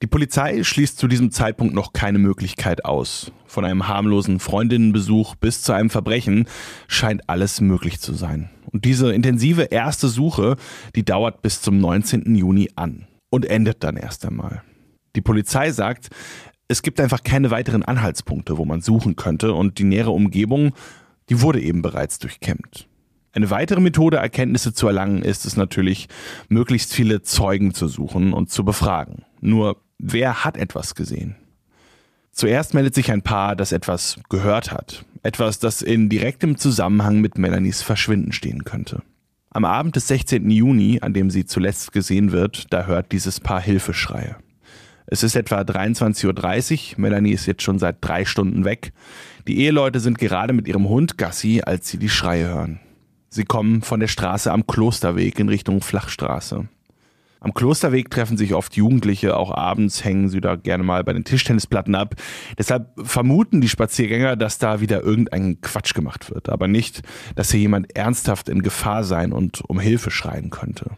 Die 0.04 0.08
Polizei 0.08 0.66
schließt 0.66 0.98
zu 0.98 1.08
diesem 1.08 1.32
Zeitpunkt 1.32 1.74
noch 1.74 1.94
keine 1.94 2.20
Möglichkeit 2.20 2.84
aus. 2.84 3.32
Von 3.46 3.64
einem 3.64 3.88
harmlosen 3.88 4.42
Freundinnenbesuch 4.42 5.36
bis 5.36 5.62
zu 5.62 5.72
einem 5.72 5.90
Verbrechen 5.90 6.46
scheint 6.90 7.30
alles 7.30 7.62
möglich 7.62 8.02
zu 8.02 8.12
sein. 8.14 8.50
Und 8.66 8.84
diese 8.84 9.14
intensive 9.14 9.62
erste 9.62 10.10
Suche, 10.10 10.58
die 10.94 11.06
dauert 11.06 11.42
bis 11.42 11.62
zum 11.62 11.78
19. 11.78 12.36
Juni 12.36 12.70
an 12.76 13.08
und 13.30 13.46
endet 13.46 13.82
dann 13.86 13.96
erst 13.96 14.26
einmal. 14.26 14.62
Die 15.16 15.22
Polizei 15.22 15.72
sagt, 15.72 16.10
es 16.68 16.82
gibt 16.82 17.00
einfach 17.00 17.24
keine 17.24 17.50
weiteren 17.50 17.84
Anhaltspunkte, 17.84 18.58
wo 18.58 18.66
man 18.66 18.82
suchen 18.82 19.16
könnte 19.16 19.54
und 19.54 19.80
die 19.80 19.86
nähere 19.86 20.12
Umgebung, 20.12 20.74
die 21.30 21.40
wurde 21.40 21.62
eben 21.62 21.82
bereits 21.82 22.20
durchkämmt. 22.20 22.90
Eine 23.32 23.50
weitere 23.52 23.80
Methode, 23.80 24.18
Erkenntnisse 24.18 24.74
zu 24.74 24.86
erlangen, 24.86 25.22
ist 25.22 25.46
es 25.46 25.56
natürlich, 25.56 26.10
möglichst 26.50 26.94
viele 26.94 27.22
Zeugen 27.22 27.74
zu 27.74 27.88
suchen 27.88 28.34
und 28.34 28.52
zu 28.52 28.66
befragen. 28.66 29.24
Nur 29.40 29.83
Wer 29.98 30.44
hat 30.44 30.58
etwas 30.58 30.96
gesehen? 30.96 31.36
Zuerst 32.32 32.74
meldet 32.74 32.96
sich 32.96 33.12
ein 33.12 33.22
Paar, 33.22 33.56
das 33.56 33.72
etwas 33.72 34.20
gehört 34.30 34.72
hat. 34.72 35.06
Etwas, 35.22 35.60
das 35.60 35.82
in 35.82 36.10
direktem 36.10 36.58
Zusammenhang 36.58 37.22
mit 37.22 37.38
Melanies 37.38 37.82
Verschwinden 37.82 38.32
stehen 38.32 38.64
könnte. 38.64 39.04
Am 39.52 39.66
Abend 39.66 39.96
des 39.96 40.08
16. 40.08 40.50
Juni, 40.50 41.00
an 41.02 41.14
dem 41.14 41.30
sie 41.30 41.46
zuletzt 41.46 41.92
gesehen 41.92 42.32
wird, 42.32 42.74
da 42.74 42.88
hört 42.88 43.12
dieses 43.12 43.40
Paar 43.40 43.62
Hilfeschreie. 43.62 44.36
Es 45.06 45.22
ist 45.22 45.36
etwa 45.36 45.62
23.30 45.62 46.94
Uhr, 46.94 47.02
Melanie 47.02 47.34
ist 47.34 47.46
jetzt 47.46 47.62
schon 47.62 47.78
seit 47.78 47.98
drei 48.02 48.26
Stunden 48.26 48.66
weg. 48.66 48.94
Die 49.48 49.60
Eheleute 49.60 50.00
sind 50.00 50.18
gerade 50.18 50.54
mit 50.54 50.68
ihrem 50.68 50.90
Hund 50.90 51.20
Gassi, 51.20 51.62
als 51.64 51.88
sie 51.88 51.98
die 51.98 52.10
Schreie 52.10 52.48
hören. 52.48 52.80
Sie 53.30 53.44
kommen 53.44 53.84
von 53.84 54.00
der 54.00 54.08
Straße 54.08 54.52
am 54.52 54.66
Klosterweg 54.66 55.40
in 55.40 55.50
Richtung 55.50 55.82
Flachstraße. 55.82 56.68
Am 57.44 57.54
Klosterweg 57.54 58.10
treffen 58.10 58.38
sich 58.38 58.54
oft 58.54 58.78
Jugendliche, 58.78 59.36
auch 59.36 59.52
abends 59.52 60.06
hängen 60.06 60.30
sie 60.30 60.40
da 60.40 60.56
gerne 60.56 60.84
mal 60.84 61.04
bei 61.04 61.12
den 61.12 61.26
Tischtennisplatten 61.26 61.94
ab. 61.94 62.16
Deshalb 62.58 62.94
vermuten 63.04 63.60
die 63.60 63.68
Spaziergänger, 63.68 64.38
dass 64.38 64.60
da 64.60 64.80
wieder 64.80 65.04
irgendein 65.04 65.60
Quatsch 65.60 65.94
gemacht 65.94 66.34
wird, 66.34 66.48
aber 66.48 66.70
nicht, 66.70 67.02
dass 67.36 67.52
hier 67.52 67.60
jemand 67.60 67.98
ernsthaft 67.98 68.48
in 68.48 68.62
Gefahr 68.62 69.04
sein 69.04 69.34
und 69.34 69.62
um 69.68 69.78
Hilfe 69.78 70.10
schreien 70.10 70.52
könnte. 70.52 70.92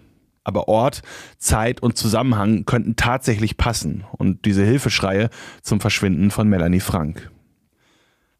Aber 0.43 0.67
Ort, 0.67 1.01
Zeit 1.39 1.81
und 1.81 1.97
Zusammenhang 1.97 2.65
könnten 2.65 2.95
tatsächlich 2.95 3.57
passen 3.57 4.03
und 4.11 4.45
diese 4.45 4.63
Hilfeschreie 4.63 5.31
zum 5.63 5.79
Verschwinden 5.81 6.29
von 6.29 6.47
Melanie 6.47 6.79
Frank. 6.79 7.31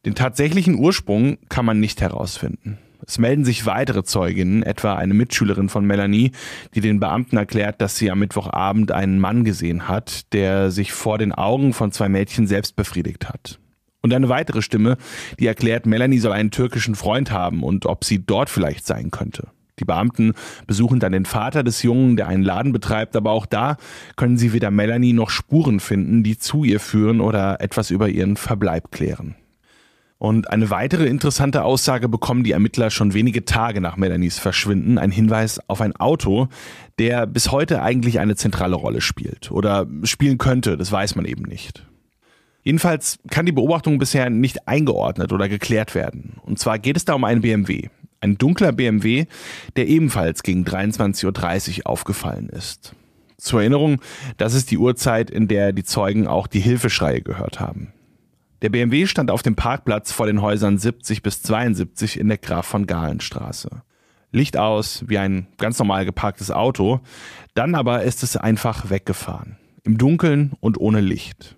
Den 0.06 0.14
tatsächlichen 0.14 0.76
Ursprung 0.76 1.40
kann 1.50 1.66
man 1.66 1.80
nicht 1.80 2.02
herausfinden. 2.02 2.78
Es 3.08 3.18
melden 3.18 3.46
sich 3.46 3.66
weitere 3.66 4.04
Zeuginnen, 4.04 4.64
etwa 4.64 4.96
eine 4.96 5.14
Mitschülerin 5.14 5.70
von 5.70 5.86
Melanie, 5.86 6.32
die 6.74 6.82
den 6.82 7.00
Beamten 7.00 7.38
erklärt, 7.38 7.82
dass 7.82 7.98
sie 7.98 8.10
am 8.10 8.20
Mittwochabend 8.20 8.92
einen 8.92 9.20
Mann 9.20 9.44
gesehen 9.44 9.88
hat, 9.88 10.34
der 10.34 10.72
sich 10.72 10.92
vor 10.92 11.18
den 11.18 11.32
Augen 11.32 11.74
von 11.74 11.92
zwei 11.92 12.10
Mädchen 12.10 12.48
selbst 12.48 12.76
befriedigt 12.76 13.30
hat. 13.30 13.60
Und 14.02 14.14
eine 14.14 14.30
weitere 14.30 14.62
Stimme, 14.62 14.98
die 15.40 15.48
erklärt, 15.48 15.86
Melanie 15.86 16.20
soll 16.20 16.32
einen 16.32 16.52
türkischen 16.52 16.96
Freund 16.96 17.32
haben 17.32 17.64
und 17.64 17.86
ob 17.86 18.04
sie 18.04 18.24
dort 18.24 18.50
vielleicht 18.50 18.86
sein 18.86 19.10
könnte. 19.10 19.48
Die 19.80 19.86
Beamten 19.86 20.34
besuchen 20.68 21.00
dann 21.00 21.12
den 21.12 21.26
Vater 21.26 21.64
des 21.64 21.84
Jungen, 21.84 22.16
der 22.16 22.28
einen 22.28 22.44
Laden 22.44 22.72
betreibt, 22.72 23.16
aber 23.16 23.32
auch 23.32 23.46
da 23.46 23.78
können 24.16 24.38
sie 24.38 24.54
weder 24.54 24.72
Melanie 24.72 25.14
noch 25.14 25.30
Spuren 25.30 25.80
finden, 25.80 26.24
die 26.24 26.38
zu 26.38 26.64
ihr 26.64 26.80
führen 26.80 27.20
oder 27.20 27.60
etwas 27.62 27.92
über 27.92 28.08
ihren 28.08 28.38
Verbleib 28.38 28.92
klären. 28.92 29.36
Und 30.18 30.50
eine 30.50 30.70
weitere 30.70 31.08
interessante 31.08 31.64
Aussage 31.64 32.08
bekommen 32.08 32.44
die 32.44 32.54
Ermittler 32.54 32.90
schon 32.90 33.14
wenige 33.14 33.44
Tage 33.44 33.82
nach 33.82 33.98
Melanies 33.98 34.40
Verschwinden, 34.40 34.98
ein 34.98 35.12
Hinweis 35.12 35.60
auf 35.68 35.82
ein 35.82 35.96
Auto, 35.96 36.48
der 37.00 37.28
bis 37.28 37.52
heute 37.52 37.82
eigentlich 37.82 38.20
eine 38.20 38.36
zentrale 38.36 38.76
Rolle 38.76 39.02
spielt 39.02 39.52
oder 39.52 39.88
spielen 40.04 40.38
könnte, 40.38 40.78
das 40.78 40.92
weiß 40.92 41.16
man 41.16 41.26
eben 41.26 41.44
nicht. 41.44 41.86
Jedenfalls 42.64 43.20
kann 43.30 43.46
die 43.46 43.52
Beobachtung 43.52 44.00
bisher 44.00 44.30
nicht 44.30 44.68
eingeordnet 44.68 45.32
oder 45.34 45.48
geklärt 45.50 45.94
werden. 45.94 46.38
Und 46.42 46.58
zwar 46.58 46.80
geht 46.80 46.98
es 46.98 47.06
da 47.06 47.14
um 47.14 47.24
einen 47.24 47.42
BMW. 47.42 47.90
Ein 48.22 48.40
dunkler 48.40 48.72
BMW, 48.72 49.26
der 49.76 49.88
ebenfalls 49.88 50.42
gegen 50.42 50.66
23.30 50.66 51.80
Uhr 51.80 51.88
aufgefallen 51.88 52.50
ist. 52.50 52.96
Zur 53.38 53.60
Erinnerung, 53.60 54.02
das 54.38 54.56
ist 54.56 54.72
die 54.72 54.80
Uhrzeit, 54.80 55.30
in 55.30 55.48
der 55.48 55.74
die 55.74 55.84
Zeugen 55.84 56.26
auch 56.26 56.48
die 56.48 56.62
Hilfeschreie 56.62 57.22
gehört 57.22 57.60
haben. 57.60 57.94
Der 58.62 58.70
BMW 58.70 59.06
stand 59.06 59.32
auf 59.32 59.44
dem 59.44 59.56
Parkplatz 59.56 60.12
vor 60.12 60.28
den 60.28 60.42
Häusern 60.42 60.78
70 60.78 61.22
bis 61.22 61.42
72 61.42 62.20
in 62.20 62.30
der 62.30 62.38
Graf 62.38 62.66
von 62.66 62.88
Galen 62.88 63.20
Straße. 63.20 63.70
Licht 64.32 64.58
aus, 64.58 65.04
wie 65.08 65.18
ein 65.18 65.48
ganz 65.58 65.78
normal 65.80 66.06
geparktes 66.06 66.52
Auto, 66.52 67.02
dann 67.54 67.76
aber 67.76 68.04
ist 68.04 68.24
es 68.24 68.38
einfach 68.38 68.90
weggefahren. 68.90 69.58
Im 69.84 69.98
Dunkeln 69.98 70.54
und 70.60 70.80
ohne 70.80 71.02
Licht. 71.02 71.58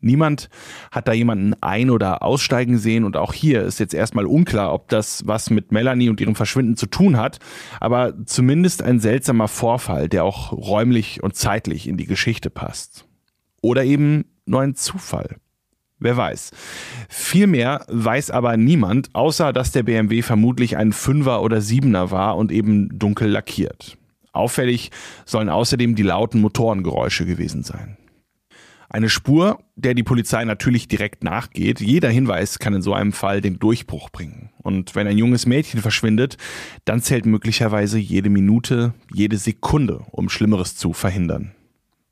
Niemand 0.00 0.48
hat 0.90 1.08
da 1.08 1.12
jemanden 1.12 1.54
ein- 1.60 1.90
oder 1.90 2.22
aussteigen 2.22 2.78
sehen 2.78 3.04
und 3.04 3.16
auch 3.16 3.34
hier 3.34 3.62
ist 3.62 3.78
jetzt 3.78 3.92
erstmal 3.92 4.24
unklar, 4.24 4.72
ob 4.72 4.88
das 4.88 5.26
was 5.26 5.50
mit 5.50 5.72
Melanie 5.72 6.08
und 6.08 6.20
ihrem 6.20 6.34
Verschwinden 6.34 6.76
zu 6.76 6.86
tun 6.86 7.18
hat, 7.18 7.38
aber 7.80 8.14
zumindest 8.24 8.82
ein 8.82 8.98
seltsamer 8.98 9.48
Vorfall, 9.48 10.08
der 10.08 10.24
auch 10.24 10.52
räumlich 10.52 11.22
und 11.22 11.36
zeitlich 11.36 11.86
in 11.86 11.98
die 11.98 12.06
Geschichte 12.06 12.48
passt. 12.48 13.06
Oder 13.60 13.84
eben 13.84 14.24
nur 14.46 14.62
ein 14.62 14.74
Zufall. 14.74 15.36
Wer 16.00 16.16
weiß. 16.16 16.50
Vielmehr 17.08 17.84
weiß 17.88 18.30
aber 18.30 18.56
niemand, 18.56 19.14
außer 19.14 19.52
dass 19.52 19.70
der 19.70 19.82
BMW 19.82 20.22
vermutlich 20.22 20.76
ein 20.78 20.92
Fünfer 20.92 21.42
oder 21.42 21.60
Siebener 21.60 22.10
war 22.10 22.36
und 22.36 22.50
eben 22.50 22.98
dunkel 22.98 23.28
lackiert. 23.28 23.98
Auffällig 24.32 24.90
sollen 25.26 25.50
außerdem 25.50 25.94
die 25.94 26.02
lauten 26.02 26.40
Motorengeräusche 26.40 27.26
gewesen 27.26 27.62
sein. 27.62 27.98
Eine 28.88 29.08
Spur, 29.08 29.60
der 29.76 29.94
die 29.94 30.02
Polizei 30.02 30.44
natürlich 30.44 30.88
direkt 30.88 31.22
nachgeht. 31.22 31.80
Jeder 31.80 32.08
Hinweis 32.08 32.58
kann 32.58 32.74
in 32.74 32.82
so 32.82 32.92
einem 32.92 33.12
Fall 33.12 33.40
den 33.40 33.60
Durchbruch 33.60 34.10
bringen. 34.10 34.50
Und 34.62 34.96
wenn 34.96 35.06
ein 35.06 35.18
junges 35.18 35.46
Mädchen 35.46 35.80
verschwindet, 35.80 36.38
dann 36.86 37.00
zählt 37.00 37.24
möglicherweise 37.24 37.98
jede 37.98 38.30
Minute, 38.30 38.94
jede 39.14 39.36
Sekunde, 39.36 40.00
um 40.10 40.28
Schlimmeres 40.28 40.76
zu 40.76 40.92
verhindern. 40.92 41.52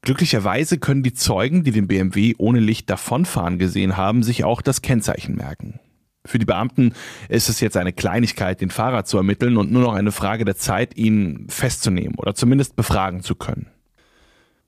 Glücklicherweise 0.02 0.78
können 0.78 1.02
die 1.02 1.12
Zeugen, 1.12 1.64
die 1.64 1.72
den 1.72 1.88
BMW 1.88 2.34
ohne 2.38 2.60
Licht 2.60 2.88
davonfahren 2.88 3.58
gesehen 3.58 3.96
haben, 3.96 4.22
sich 4.22 4.44
auch 4.44 4.62
das 4.62 4.82
Kennzeichen 4.82 5.34
merken. 5.34 5.80
Für 6.24 6.38
die 6.38 6.44
Beamten 6.44 6.92
ist 7.28 7.48
es 7.48 7.60
jetzt 7.60 7.76
eine 7.76 7.92
Kleinigkeit, 7.92 8.60
den 8.60 8.70
Fahrer 8.70 9.04
zu 9.04 9.16
ermitteln 9.16 9.56
und 9.56 9.72
nur 9.72 9.82
noch 9.82 9.94
eine 9.94 10.12
Frage 10.12 10.44
der 10.44 10.56
Zeit, 10.56 10.96
ihn 10.96 11.46
festzunehmen 11.48 12.16
oder 12.16 12.34
zumindest 12.34 12.76
befragen 12.76 13.22
zu 13.22 13.34
können. 13.34 13.66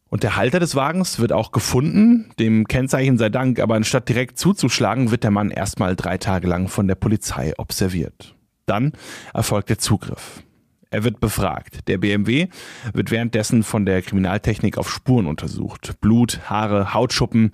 Und 0.09 0.25
der 0.25 0.37
Halter 0.37 0.59
des 0.59 0.75
Wagens 0.75 1.21
wird 1.21 1.33
auch 1.33 1.53
gefunden, 1.53 2.33
dem 2.39 2.67
Kennzeichen 2.67 3.17
sei 3.17 3.29
Dank, 3.29 3.61
aber 3.61 3.77
anstatt 3.77 4.09
direkt 4.09 4.39
zuzuschlagen, 4.39 5.13
wird 5.13 5.23
der 5.23 5.31
Mann 5.31 5.51
erstmal 5.51 5.95
drei 5.95 6.19
Tage 6.19 6.49
lang 6.49 6.69
von 6.69 6.89
der 6.89 6.97
Polizei 6.97 7.53
observiert. 7.59 8.35
Dann 8.67 8.93
erfolgt 9.33 9.69
der 9.69 9.79
Zugriff. 9.79 10.43
Er 10.91 11.05
wird 11.05 11.21
befragt. 11.21 11.87
Der 11.89 11.99
BMW 11.99 12.49
wird 12.93 13.11
währenddessen 13.11 13.63
von 13.63 13.87
der 13.87 14.03
Kriminaltechnik 14.03 14.77
auf 14.77 14.91
Spuren 14.91 15.27
untersucht. 15.27 15.95
Blut, 16.01 16.41
Haare, 16.51 16.95
Hautschuppen. 16.95 17.53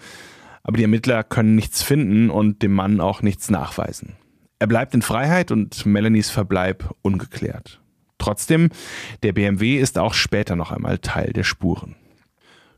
Aber 0.63 0.79
die 0.79 0.83
Ermittler 0.83 1.23
können 1.23 1.55
nichts 1.55 1.83
finden 1.83 2.31
und 2.31 2.63
dem 2.63 2.73
Mann 2.73 3.01
auch 3.01 3.23
nichts 3.23 3.51
nachweisen. 3.51 4.17
Er 4.59 4.67
bleibt 4.67 4.95
in 4.95 5.03
Freiheit 5.03 5.51
und 5.51 5.85
Melanies 5.85 6.31
Verbleib 6.31 6.95
ungeklärt. 7.03 7.81
Trotzdem, 8.19 8.71
der 9.23 9.33
BMW 9.35 9.77
ist 9.77 9.99
auch 9.99 10.15
später 10.15 10.57
noch 10.57 10.73
einmal 10.73 10.99
Teil 10.99 11.33
der 11.35 11.45
Spuren. 11.45 11.95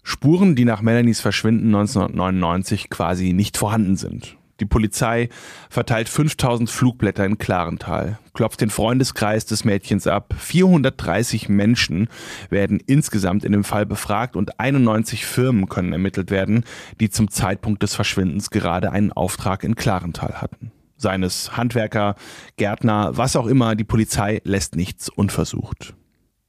Spuren, 0.03 0.57
die 0.57 0.65
nach 0.65 0.83
Melanies 0.83 1.21
Verschwinden 1.21 1.67
1999 1.67 2.91
quasi 2.91 3.33
nicht 3.33 3.57
vorhanden 3.57 3.97
sind. 3.97 4.38
Die 4.61 4.67
Polizei 4.67 5.29
verteilt 5.71 6.09
5000 6.09 6.69
Flugblätter 6.69 7.25
in 7.25 7.39
Klarental, 7.39 8.19
klopft 8.35 8.61
den 8.61 8.71
Freundeskreis 8.71 9.47
des 9.47 9.65
Mädchens 9.65 10.09
ab. 10.09 10.35
430 10.37 11.49
Menschen 11.49 12.09
werden 12.51 12.81
insgesamt 12.87 13.45
in 13.45 13.53
dem 13.53 13.63
Fall 13.63 13.87
befragt 13.87 14.35
und 14.35 14.59
91 14.59 15.27
Firmen 15.27 15.69
können 15.69 15.93
ermittelt 15.93 16.31
werden, 16.31 16.65
die 16.99 17.09
zum 17.09 17.31
Zeitpunkt 17.31 17.83
des 17.85 17.95
Verschwindens 17.95 18.51
gerade 18.51 18.91
einen 18.91 19.13
Auftrag 19.13 19.63
in 19.63 19.77
Klarental 19.77 20.41
hatten. 20.43 20.73
Seines 20.97 21.57
Handwerker, 21.57 22.17
Gärtner, 22.57 23.17
was 23.17 23.37
auch 23.37 23.47
immer, 23.47 23.77
die 23.77 23.85
Polizei 23.85 24.41
lässt 24.43 24.75
nichts 24.75 25.09
unversucht. 25.09 25.95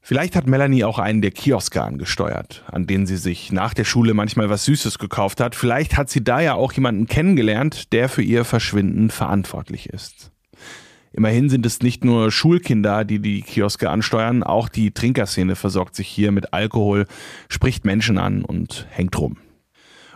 Vielleicht 0.09 0.35
hat 0.35 0.47
Melanie 0.47 0.85
auch 0.85 0.97
einen 0.97 1.21
der 1.21 1.29
Kioske 1.29 1.83
angesteuert, 1.83 2.63
an 2.71 2.87
denen 2.87 3.05
sie 3.05 3.15
sich 3.15 3.51
nach 3.51 3.75
der 3.75 3.83
Schule 3.83 4.15
manchmal 4.15 4.49
was 4.49 4.65
Süßes 4.65 4.97
gekauft 4.97 5.39
hat. 5.39 5.53
Vielleicht 5.53 5.97
hat 5.97 6.09
sie 6.09 6.23
da 6.23 6.41
ja 6.41 6.55
auch 6.55 6.73
jemanden 6.73 7.05
kennengelernt, 7.05 7.93
der 7.93 8.09
für 8.09 8.23
ihr 8.23 8.43
Verschwinden 8.43 9.11
verantwortlich 9.11 9.87
ist. 9.87 10.31
Immerhin 11.13 11.47
sind 11.47 11.63
es 11.63 11.83
nicht 11.83 12.03
nur 12.03 12.31
Schulkinder, 12.31 13.05
die 13.05 13.19
die 13.19 13.43
Kioske 13.43 13.91
ansteuern, 13.91 14.41
auch 14.41 14.67
die 14.67 14.89
Trinkerszene 14.89 15.55
versorgt 15.55 15.95
sich 15.95 16.07
hier 16.07 16.31
mit 16.31 16.55
Alkohol, 16.55 17.05
spricht 17.47 17.85
Menschen 17.85 18.17
an 18.17 18.43
und 18.43 18.87
hängt 18.89 19.15
rum. 19.19 19.37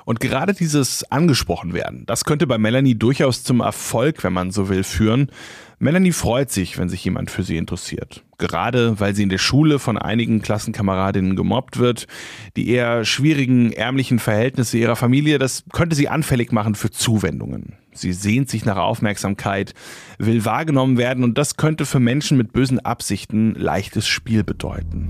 Und 0.06 0.20
gerade 0.20 0.54
dieses 0.54 1.10
angesprochen 1.12 1.74
werden, 1.74 2.06
das 2.06 2.26
könnte 2.26 2.48
bei 2.48 2.58
Melanie 2.58 2.96
durchaus 2.96 3.44
zum 3.44 3.62
Erfolg, 3.62 4.24
wenn 4.24 4.34
man 4.34 4.52
so 4.52 4.70
will, 4.70 4.84
führen. 4.84 5.32
Melanie 5.80 6.12
freut 6.12 6.52
sich, 6.52 6.78
wenn 6.78 6.90
sich 6.90 7.04
jemand 7.04 7.30
für 7.30 7.44
sie 7.44 7.58
interessiert. 7.58 8.24
Gerade 8.38 9.00
weil 9.00 9.16
sie 9.16 9.24
in 9.24 9.30
der 9.30 9.38
Schule 9.38 9.80
von 9.80 9.98
einigen 9.98 10.42
Klassenkameradinnen 10.42 11.36
gemobbt 11.36 11.78
wird. 11.78 12.08
Die 12.56 12.70
eher 12.70 13.06
schwierigen, 13.06 13.72
ärmlichen 13.72 14.20
Verhältnisse 14.20 14.78
ihrer 14.78 14.96
Familie, 14.96 15.40
das 15.40 15.64
könnte 15.74 15.96
sie 15.96 16.08
anfällig 16.08 16.52
machen 16.52 16.76
für 16.76 16.90
Zuwendungen. 16.90 17.74
Sie 17.94 18.14
sehnt 18.14 18.50
sich 18.50 18.66
nach 18.66 18.78
Aufmerksamkeit, 18.78 19.74
will 20.18 20.46
wahrgenommen 20.46 20.98
werden 20.98 21.24
und 21.24 21.38
das 21.38 21.58
könnte 21.58 21.86
für 21.86 22.00
Menschen 22.00 22.38
mit 22.38 22.54
bösen 22.54 22.80
Absichten 22.80 23.54
leichtes 23.56 24.08
Spiel 24.08 24.44
bedeuten. 24.44 25.10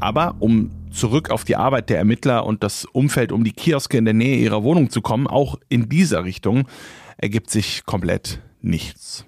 Aber 0.00 0.36
um 0.38 0.70
zurück 0.90 1.30
auf 1.30 1.44
die 1.44 1.56
Arbeit 1.56 1.90
der 1.90 1.98
Ermittler 1.98 2.46
und 2.46 2.62
das 2.62 2.84
Umfeld 2.84 3.32
um 3.32 3.44
die 3.44 3.52
Kioske 3.52 3.96
in 3.98 4.04
der 4.04 4.14
Nähe 4.14 4.36
ihrer 4.36 4.62
Wohnung 4.62 4.90
zu 4.90 5.00
kommen, 5.00 5.26
auch 5.26 5.56
in 5.68 5.88
dieser 5.88 6.24
Richtung 6.24 6.68
ergibt 7.16 7.50
sich 7.50 7.84
komplett 7.84 8.40
nichts. 8.60 9.24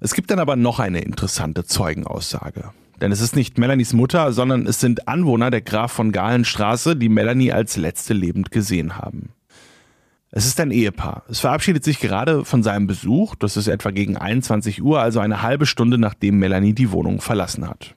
Es 0.00 0.14
gibt 0.14 0.30
dann 0.30 0.38
aber 0.38 0.56
noch 0.56 0.80
eine 0.80 1.00
interessante 1.00 1.64
Zeugenaussage. 1.64 2.70
Denn 3.00 3.12
es 3.12 3.20
ist 3.20 3.34
nicht 3.34 3.58
Melanies 3.58 3.92
Mutter, 3.92 4.32
sondern 4.32 4.66
es 4.66 4.80
sind 4.80 5.08
Anwohner 5.08 5.50
der 5.50 5.60
Graf 5.60 5.92
von 5.92 6.12
Galenstraße, 6.12 6.94
die 6.96 7.08
Melanie 7.08 7.52
als 7.52 7.76
letzte 7.76 8.14
lebend 8.14 8.50
gesehen 8.50 8.96
haben. 8.96 9.30
Es 10.30 10.46
ist 10.46 10.58
ein 10.60 10.70
Ehepaar. 10.70 11.24
Es 11.28 11.40
verabschiedet 11.40 11.84
sich 11.84 12.00
gerade 12.00 12.44
von 12.44 12.62
seinem 12.62 12.86
Besuch, 12.86 13.34
das 13.34 13.56
ist 13.56 13.68
etwa 13.68 13.90
gegen 13.90 14.16
21 14.16 14.82
Uhr, 14.82 15.00
also 15.00 15.20
eine 15.20 15.42
halbe 15.42 15.66
Stunde 15.66 15.98
nachdem 15.98 16.38
Melanie 16.38 16.74
die 16.74 16.90
Wohnung 16.90 17.20
verlassen 17.20 17.68
hat. 17.68 17.96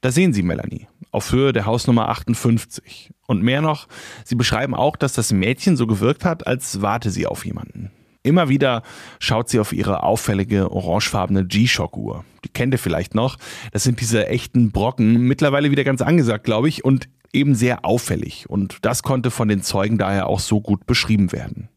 Da 0.00 0.10
sehen 0.10 0.32
Sie 0.32 0.42
Melanie 0.42 0.86
auf 1.16 1.32
Höhe 1.32 1.52
der 1.52 1.64
Hausnummer 1.64 2.08
58. 2.10 3.10
Und 3.26 3.42
mehr 3.42 3.62
noch, 3.62 3.88
Sie 4.24 4.34
beschreiben 4.34 4.74
auch, 4.74 4.96
dass 4.96 5.14
das 5.14 5.32
Mädchen 5.32 5.76
so 5.76 5.86
gewirkt 5.86 6.24
hat, 6.24 6.46
als 6.46 6.82
warte 6.82 7.10
sie 7.10 7.26
auf 7.26 7.46
jemanden. 7.46 7.90
Immer 8.22 8.48
wieder 8.48 8.82
schaut 9.20 9.48
sie 9.48 9.60
auf 9.60 9.72
ihre 9.72 10.02
auffällige 10.02 10.70
orangefarbene 10.70 11.46
G-Shock-Uhr. 11.46 12.24
Die 12.44 12.48
kennt 12.48 12.74
ihr 12.74 12.78
vielleicht 12.78 13.14
noch. 13.14 13.36
Das 13.72 13.84
sind 13.84 14.00
diese 14.00 14.26
echten 14.26 14.72
Brocken, 14.72 15.22
mittlerweile 15.22 15.70
wieder 15.70 15.84
ganz 15.84 16.02
angesagt, 16.02 16.44
glaube 16.44 16.68
ich, 16.68 16.84
und 16.84 17.08
eben 17.32 17.54
sehr 17.54 17.84
auffällig. 17.84 18.50
Und 18.50 18.78
das 18.82 19.04
konnte 19.04 19.30
von 19.30 19.48
den 19.48 19.62
Zeugen 19.62 19.96
daher 19.96 20.26
auch 20.26 20.40
so 20.40 20.60
gut 20.60 20.86
beschrieben 20.86 21.30
werden. 21.30 21.68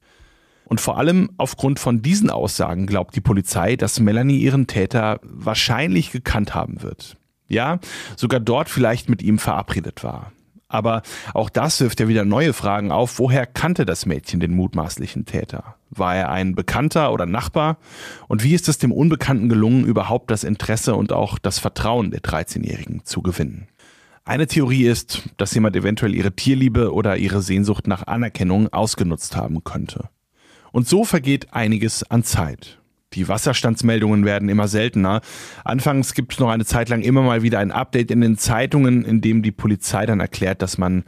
Und 0.65 0.81
vor 0.81 0.97
allem 0.97 1.29
aufgrund 1.37 1.79
von 1.79 2.01
diesen 2.01 2.29
Aussagen 2.29 2.87
glaubt 2.87 3.15
die 3.15 3.21
Polizei, 3.21 3.75
dass 3.75 3.99
Melanie 3.99 4.39
ihren 4.39 4.67
Täter 4.67 5.19
wahrscheinlich 5.23 6.11
gekannt 6.11 6.55
haben 6.55 6.81
wird. 6.81 7.18
Ja, 7.49 7.79
sogar 8.15 8.39
dort 8.39 8.69
vielleicht 8.69 9.09
mit 9.09 9.21
ihm 9.21 9.39
verabredet 9.39 10.03
war. 10.03 10.31
Aber 10.69 11.01
auch 11.33 11.49
das 11.49 11.81
wirft 11.81 11.99
ja 11.99 12.07
wieder 12.07 12.25
neue 12.25 12.53
Fragen 12.53 12.91
auf. 12.91 13.17
Woher 13.17 13.47
kannte 13.47 13.85
das 13.85 14.05
Mädchen 14.05 14.39
den 14.39 14.55
mutmaßlichen 14.55 15.25
Täter? 15.25 15.75
War 15.89 16.15
er 16.15 16.29
ein 16.29 16.53
Bekannter 16.53 17.11
oder 17.11 17.25
Nachbar? 17.25 17.77
Und 18.27 18.43
wie 18.43 18.53
ist 18.53 18.69
es 18.69 18.77
dem 18.77 18.91
Unbekannten 18.91 19.49
gelungen, 19.49 19.83
überhaupt 19.83 20.29
das 20.29 20.43
Interesse 20.43 20.95
und 20.95 21.11
auch 21.11 21.39
das 21.39 21.57
Vertrauen 21.57 22.11
der 22.11 22.21
13-Jährigen 22.21 23.03
zu 23.03 23.23
gewinnen? 23.23 23.67
Eine 24.25 24.45
Theorie 24.45 24.85
ist, 24.85 25.23
dass 25.37 25.55
jemand 25.55 25.75
eventuell 25.75 26.13
ihre 26.13 26.33
Tierliebe 26.33 26.93
oder 26.93 27.17
ihre 27.17 27.41
Sehnsucht 27.41 27.87
nach 27.87 28.05
Anerkennung 28.05 28.71
ausgenutzt 28.71 29.35
haben 29.35 29.63
könnte. 29.63 30.09
Und 30.71 30.87
so 30.87 31.03
vergeht 31.03 31.51
einiges 31.51 32.03
an 32.11 32.23
Zeit. 32.23 32.78
Die 33.13 33.27
Wasserstandsmeldungen 33.27 34.23
werden 34.23 34.49
immer 34.49 34.67
seltener. 34.67 35.21
Anfangs 35.63 36.13
gibt 36.13 36.33
es 36.33 36.39
noch 36.39 36.49
eine 36.49 36.65
Zeit 36.65 36.89
lang 36.89 37.01
immer 37.01 37.23
mal 37.23 37.41
wieder 37.41 37.59
ein 37.59 37.71
Update 37.71 38.11
in 38.11 38.21
den 38.21 38.37
Zeitungen, 38.37 39.03
in 39.03 39.21
dem 39.21 39.41
die 39.41 39.51
Polizei 39.51 40.05
dann 40.05 40.19
erklärt, 40.19 40.61
dass 40.61 40.77
man 40.77 41.03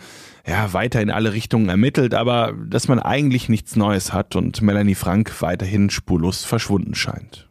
ja 0.47 0.73
weiter 0.73 1.01
in 1.01 1.11
alle 1.11 1.33
Richtungen 1.33 1.69
ermittelt, 1.69 2.15
aber 2.15 2.53
dass 2.53 2.87
man 2.87 2.99
eigentlich 2.99 3.49
nichts 3.49 3.75
Neues 3.75 4.13
hat 4.13 4.35
und 4.35 4.61
Melanie 4.63 4.95
Frank 4.95 5.41
weiterhin 5.41 5.91
spurlos 5.91 6.43
verschwunden 6.43 6.95
scheint. 6.95 7.47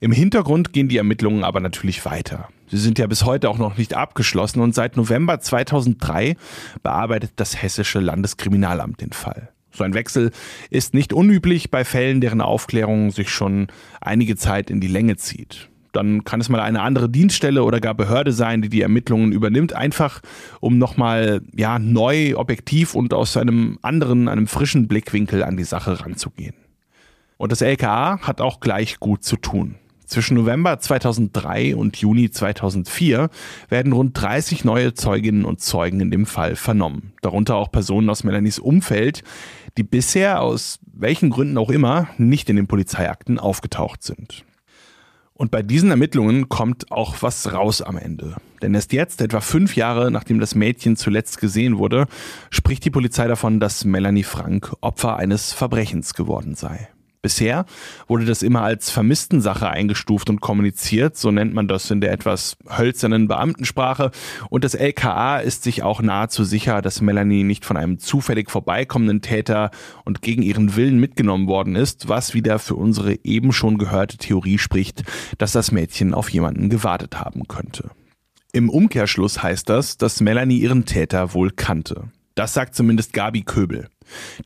Im 0.00 0.12
Hintergrund 0.12 0.72
gehen 0.72 0.88
die 0.88 0.98
Ermittlungen 0.98 1.44
aber 1.44 1.60
natürlich 1.60 2.04
weiter. 2.04 2.48
Sie 2.68 2.78
sind 2.78 2.98
ja 2.98 3.06
bis 3.06 3.24
heute 3.24 3.48
auch 3.48 3.58
noch 3.58 3.76
nicht 3.76 3.94
abgeschlossen 3.94 4.60
und 4.60 4.74
seit 4.74 4.96
November 4.96 5.40
2003 5.40 6.36
bearbeitet 6.82 7.32
das 7.36 7.62
Hessische 7.62 8.00
Landeskriminalamt 8.00 9.00
den 9.00 9.12
Fall. 9.12 9.50
So 9.76 9.84
ein 9.84 9.94
Wechsel 9.94 10.30
ist 10.70 10.94
nicht 10.94 11.12
unüblich 11.12 11.70
bei 11.70 11.84
Fällen, 11.84 12.20
deren 12.20 12.40
Aufklärung 12.40 13.10
sich 13.10 13.30
schon 13.30 13.68
einige 14.00 14.36
Zeit 14.36 14.70
in 14.70 14.80
die 14.80 14.88
Länge 14.88 15.16
zieht. 15.16 15.68
Dann 15.92 16.24
kann 16.24 16.40
es 16.40 16.50
mal 16.50 16.60
eine 16.60 16.82
andere 16.82 17.08
Dienststelle 17.08 17.62
oder 17.62 17.80
gar 17.80 17.94
Behörde 17.94 18.32
sein, 18.32 18.60
die 18.60 18.68
die 18.68 18.82
Ermittlungen 18.82 19.32
übernimmt, 19.32 19.72
einfach 19.72 20.20
um 20.60 20.76
nochmal 20.76 21.40
ja, 21.56 21.78
neu, 21.78 22.36
objektiv 22.36 22.94
und 22.94 23.14
aus 23.14 23.36
einem 23.36 23.78
anderen, 23.80 24.28
einem 24.28 24.46
frischen 24.46 24.88
Blickwinkel 24.88 25.42
an 25.42 25.56
die 25.56 25.64
Sache 25.64 26.00
ranzugehen. 26.00 26.54
Und 27.38 27.50
das 27.50 27.62
LKA 27.62 28.20
hat 28.20 28.42
auch 28.42 28.60
gleich 28.60 29.00
gut 29.00 29.24
zu 29.24 29.36
tun. 29.36 29.76
Zwischen 30.06 30.36
November 30.36 30.78
2003 30.78 31.74
und 31.74 31.96
Juni 31.96 32.30
2004 32.30 33.28
werden 33.68 33.92
rund 33.92 34.20
30 34.20 34.64
neue 34.64 34.94
Zeuginnen 34.94 35.44
und 35.44 35.60
Zeugen 35.60 35.98
in 36.00 36.12
dem 36.12 36.26
Fall 36.26 36.54
vernommen. 36.54 37.12
Darunter 37.22 37.56
auch 37.56 37.72
Personen 37.72 38.08
aus 38.08 38.22
Melanies 38.22 38.60
Umfeld, 38.60 39.24
die 39.76 39.82
bisher 39.82 40.40
aus 40.40 40.78
welchen 40.92 41.30
Gründen 41.30 41.58
auch 41.58 41.70
immer 41.70 42.08
nicht 42.18 42.48
in 42.48 42.56
den 42.56 42.66
Polizeiakten 42.66 43.38
aufgetaucht 43.38 44.02
sind. 44.02 44.44
Und 45.34 45.50
bei 45.50 45.62
diesen 45.62 45.90
Ermittlungen 45.90 46.48
kommt 46.48 46.90
auch 46.90 47.16
was 47.20 47.52
raus 47.52 47.82
am 47.82 47.98
Ende. 47.98 48.36
Denn 48.62 48.72
erst 48.72 48.94
jetzt, 48.94 49.20
etwa 49.20 49.40
fünf 49.40 49.76
Jahre 49.76 50.10
nachdem 50.10 50.40
das 50.40 50.54
Mädchen 50.54 50.96
zuletzt 50.96 51.38
gesehen 51.40 51.76
wurde, 51.76 52.06
spricht 52.50 52.86
die 52.86 52.90
Polizei 52.90 53.28
davon, 53.28 53.60
dass 53.60 53.84
Melanie 53.84 54.22
Frank 54.22 54.74
Opfer 54.80 55.16
eines 55.16 55.52
Verbrechens 55.52 56.14
geworden 56.14 56.54
sei. 56.54 56.88
Bisher 57.26 57.64
wurde 58.06 58.24
das 58.24 58.44
immer 58.44 58.62
als 58.62 58.92
Vermisstensache 58.92 59.68
eingestuft 59.68 60.30
und 60.30 60.40
kommuniziert, 60.40 61.16
so 61.16 61.32
nennt 61.32 61.54
man 61.54 61.66
das 61.66 61.90
in 61.90 62.00
der 62.00 62.12
etwas 62.12 62.56
hölzernen 62.68 63.26
Beamtensprache. 63.26 64.12
Und 64.48 64.62
das 64.62 64.74
LKA 64.74 65.38
ist 65.38 65.64
sich 65.64 65.82
auch 65.82 66.00
nahezu 66.00 66.44
sicher, 66.44 66.82
dass 66.82 67.00
Melanie 67.00 67.42
nicht 67.42 67.64
von 67.64 67.76
einem 67.76 67.98
zufällig 67.98 68.48
vorbeikommenden 68.48 69.22
Täter 69.22 69.72
und 70.04 70.22
gegen 70.22 70.42
ihren 70.42 70.76
Willen 70.76 71.00
mitgenommen 71.00 71.48
worden 71.48 71.74
ist, 71.74 72.08
was 72.08 72.32
wieder 72.32 72.60
für 72.60 72.76
unsere 72.76 73.18
eben 73.24 73.52
schon 73.52 73.76
gehörte 73.76 74.18
Theorie 74.18 74.58
spricht, 74.58 75.02
dass 75.36 75.50
das 75.50 75.72
Mädchen 75.72 76.14
auf 76.14 76.28
jemanden 76.28 76.70
gewartet 76.70 77.18
haben 77.18 77.48
könnte. 77.48 77.90
Im 78.52 78.70
Umkehrschluss 78.70 79.42
heißt 79.42 79.68
das, 79.68 79.98
dass 79.98 80.20
Melanie 80.20 80.58
ihren 80.58 80.84
Täter 80.84 81.34
wohl 81.34 81.50
kannte. 81.50 82.04
Das 82.36 82.52
sagt 82.52 82.74
zumindest 82.74 83.14
Gabi 83.14 83.42
Köbel. 83.42 83.88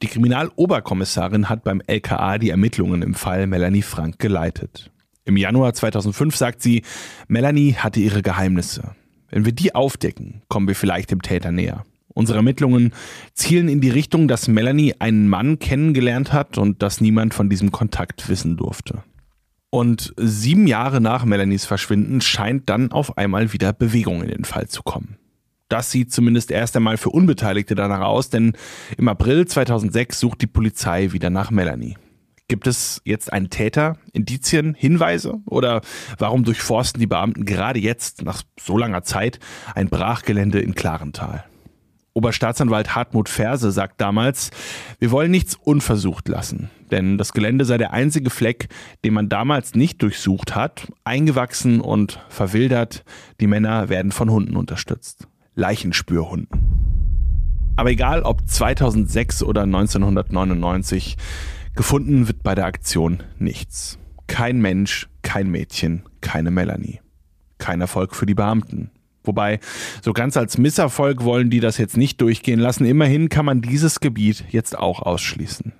Die 0.00 0.06
Kriminaloberkommissarin 0.06 1.48
hat 1.48 1.64
beim 1.64 1.82
LKA 1.86 2.38
die 2.38 2.50
Ermittlungen 2.50 3.02
im 3.02 3.14
Fall 3.14 3.48
Melanie 3.48 3.82
Frank 3.82 4.20
geleitet. 4.20 4.92
Im 5.24 5.36
Januar 5.36 5.74
2005 5.74 6.34
sagt 6.36 6.62
sie, 6.62 6.82
Melanie 7.26 7.74
hatte 7.74 8.00
ihre 8.00 8.22
Geheimnisse. 8.22 8.94
Wenn 9.28 9.44
wir 9.44 9.52
die 9.52 9.74
aufdecken, 9.74 10.42
kommen 10.48 10.68
wir 10.68 10.76
vielleicht 10.76 11.10
dem 11.10 11.20
Täter 11.20 11.50
näher. 11.50 11.84
Unsere 12.14 12.38
Ermittlungen 12.38 12.92
zielen 13.34 13.68
in 13.68 13.80
die 13.80 13.90
Richtung, 13.90 14.28
dass 14.28 14.46
Melanie 14.46 14.94
einen 15.00 15.28
Mann 15.28 15.58
kennengelernt 15.58 16.32
hat 16.32 16.58
und 16.58 16.82
dass 16.82 17.00
niemand 17.00 17.34
von 17.34 17.50
diesem 17.50 17.72
Kontakt 17.72 18.28
wissen 18.28 18.56
durfte. 18.56 19.02
Und 19.70 20.14
sieben 20.16 20.68
Jahre 20.68 21.00
nach 21.00 21.24
Melanies 21.24 21.64
Verschwinden 21.64 22.20
scheint 22.20 22.68
dann 22.68 22.92
auf 22.92 23.18
einmal 23.18 23.52
wieder 23.52 23.72
Bewegung 23.72 24.22
in 24.22 24.28
den 24.28 24.44
Fall 24.44 24.68
zu 24.68 24.82
kommen. 24.82 25.19
Das 25.70 25.92
sieht 25.92 26.12
zumindest 26.12 26.50
erst 26.50 26.76
einmal 26.76 26.96
für 26.96 27.10
Unbeteiligte 27.10 27.76
danach 27.76 28.00
aus, 28.00 28.28
denn 28.28 28.54
im 28.98 29.06
April 29.06 29.46
2006 29.46 30.18
sucht 30.18 30.42
die 30.42 30.48
Polizei 30.48 31.12
wieder 31.12 31.30
nach 31.30 31.52
Melanie. 31.52 31.96
Gibt 32.48 32.66
es 32.66 33.00
jetzt 33.04 33.32
einen 33.32 33.50
Täter, 33.50 33.96
Indizien, 34.12 34.74
Hinweise? 34.74 35.38
Oder 35.46 35.82
warum 36.18 36.42
durchforsten 36.42 36.98
die 36.98 37.06
Beamten 37.06 37.44
gerade 37.44 37.78
jetzt, 37.78 38.22
nach 38.22 38.42
so 38.58 38.76
langer 38.76 39.04
Zeit, 39.04 39.38
ein 39.76 39.88
Brachgelände 39.88 40.60
in 40.60 40.74
Klarental? 40.74 41.44
Oberstaatsanwalt 42.14 42.96
Hartmut 42.96 43.28
Ferse 43.28 43.70
sagt 43.70 44.00
damals, 44.00 44.50
wir 44.98 45.12
wollen 45.12 45.30
nichts 45.30 45.54
unversucht 45.54 46.26
lassen, 46.26 46.68
denn 46.90 47.16
das 47.16 47.32
Gelände 47.32 47.64
sei 47.64 47.78
der 47.78 47.92
einzige 47.92 48.30
Fleck, 48.30 48.66
den 49.04 49.14
man 49.14 49.28
damals 49.28 49.76
nicht 49.76 50.02
durchsucht 50.02 50.56
hat, 50.56 50.88
eingewachsen 51.04 51.80
und 51.80 52.18
verwildert, 52.28 53.04
die 53.40 53.46
Männer 53.46 53.88
werden 53.88 54.10
von 54.10 54.28
Hunden 54.28 54.56
unterstützt. 54.56 55.28
Leichenspürhunden. 55.60 56.80
Aber 57.76 57.90
egal 57.90 58.22
ob 58.22 58.48
2006 58.48 59.42
oder 59.42 59.62
1999, 59.62 61.16
gefunden 61.76 62.28
wird 62.28 62.42
bei 62.42 62.54
der 62.54 62.64
Aktion 62.64 63.22
nichts. 63.38 63.98
Kein 64.26 64.60
Mensch, 64.60 65.08
kein 65.22 65.50
Mädchen, 65.50 66.02
keine 66.20 66.50
Melanie. 66.50 67.00
Kein 67.58 67.80
Erfolg 67.80 68.16
für 68.16 68.26
die 68.26 68.34
Beamten. 68.34 68.90
Wobei, 69.22 69.60
so 70.02 70.14
ganz 70.14 70.38
als 70.38 70.56
Misserfolg 70.56 71.24
wollen 71.24 71.50
die 71.50 71.60
das 71.60 71.76
jetzt 71.76 71.96
nicht 71.96 72.20
durchgehen 72.22 72.58
lassen. 72.58 72.86
Immerhin 72.86 73.28
kann 73.28 73.44
man 73.44 73.60
dieses 73.60 74.00
Gebiet 74.00 74.44
jetzt 74.48 74.78
auch 74.78 75.02
ausschließen. 75.02 75.72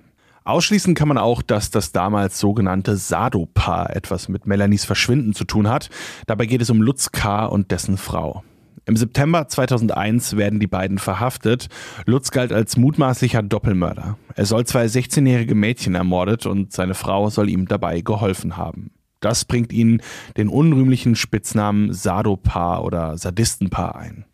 Ausschließen 0.43 0.93
kann 0.93 1.07
man 1.07 1.17
auch, 1.17 1.41
dass 1.41 1.71
das 1.71 1.91
damals 1.91 2.39
sogenannte 2.39 2.97
Sado-Paar 2.97 3.95
etwas 3.95 4.29
mit 4.29 4.45
Melanies 4.45 4.85
Verschwinden 4.85 5.33
zu 5.33 5.43
tun 5.43 5.67
hat. 5.67 5.89
Dabei 6.27 6.45
geht 6.45 6.61
es 6.61 6.69
um 6.69 6.81
Lutz 6.81 7.11
K. 7.11 7.45
und 7.45 7.71
dessen 7.71 7.97
Frau. 7.97 8.43
Im 8.85 8.97
September 8.97 9.47
2001 9.47 10.37
werden 10.37 10.59
die 10.59 10.67
beiden 10.67 10.97
verhaftet. 10.97 11.67
Lutz 12.05 12.31
galt 12.31 12.51
als 12.51 12.77
mutmaßlicher 12.77 13.43
Doppelmörder. 13.43 14.17
Er 14.35 14.45
soll 14.45 14.65
zwei 14.65 14.85
16-jährige 14.85 15.55
Mädchen 15.55 15.95
ermordet 15.95 16.45
und 16.45 16.73
seine 16.73 16.95
Frau 16.95 17.29
soll 17.29 17.49
ihm 17.49 17.67
dabei 17.67 18.01
geholfen 18.01 18.57
haben. 18.57 18.91
Das 19.19 19.45
bringt 19.45 19.71
ihnen 19.71 20.01
den 20.35 20.49
unrühmlichen 20.49 21.15
Spitznamen 21.15 21.93
Sadopaar 21.93 22.83
oder 22.83 23.17
Sadistenpaar 23.17 23.95
ein. 23.95 24.25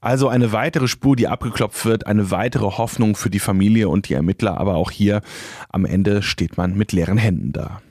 Also 0.00 0.28
eine 0.28 0.52
weitere 0.52 0.86
Spur, 0.86 1.16
die 1.16 1.26
abgeklopft 1.26 1.84
wird, 1.84 2.06
eine 2.06 2.30
weitere 2.30 2.66
Hoffnung 2.78 3.16
für 3.16 3.30
die 3.30 3.40
Familie 3.40 3.88
und 3.88 4.08
die 4.08 4.14
Ermittler, 4.14 4.58
aber 4.58 4.76
auch 4.76 4.92
hier 4.92 5.22
am 5.68 5.84
Ende 5.84 6.22
steht 6.22 6.56
man 6.56 6.76
mit 6.76 6.92
leeren 6.92 7.18
Händen 7.18 7.52
da. 7.52 7.82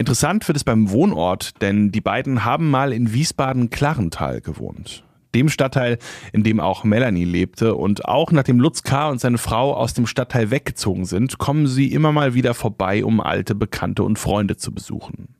Interessant 0.00 0.48
wird 0.48 0.56
es 0.56 0.64
beim 0.64 0.88
Wohnort, 0.88 1.60
denn 1.60 1.92
die 1.92 2.00
beiden 2.00 2.46
haben 2.46 2.70
mal 2.70 2.94
in 2.94 3.12
Wiesbaden-Klarental 3.12 4.40
gewohnt. 4.40 5.04
Dem 5.34 5.50
Stadtteil, 5.50 5.98
in 6.32 6.42
dem 6.42 6.58
auch 6.58 6.84
Melanie 6.84 7.26
lebte. 7.26 7.74
Und 7.74 8.06
auch 8.06 8.32
nachdem 8.32 8.60
Lutz 8.60 8.82
K. 8.82 9.10
und 9.10 9.20
seine 9.20 9.36
Frau 9.36 9.74
aus 9.76 9.92
dem 9.92 10.06
Stadtteil 10.06 10.50
weggezogen 10.50 11.04
sind, 11.04 11.36
kommen 11.36 11.66
sie 11.66 11.92
immer 11.92 12.12
mal 12.12 12.32
wieder 12.32 12.54
vorbei, 12.54 13.04
um 13.04 13.20
alte 13.20 13.54
Bekannte 13.54 14.02
und 14.02 14.18
Freunde 14.18 14.56
zu 14.56 14.72
besuchen. 14.72 15.34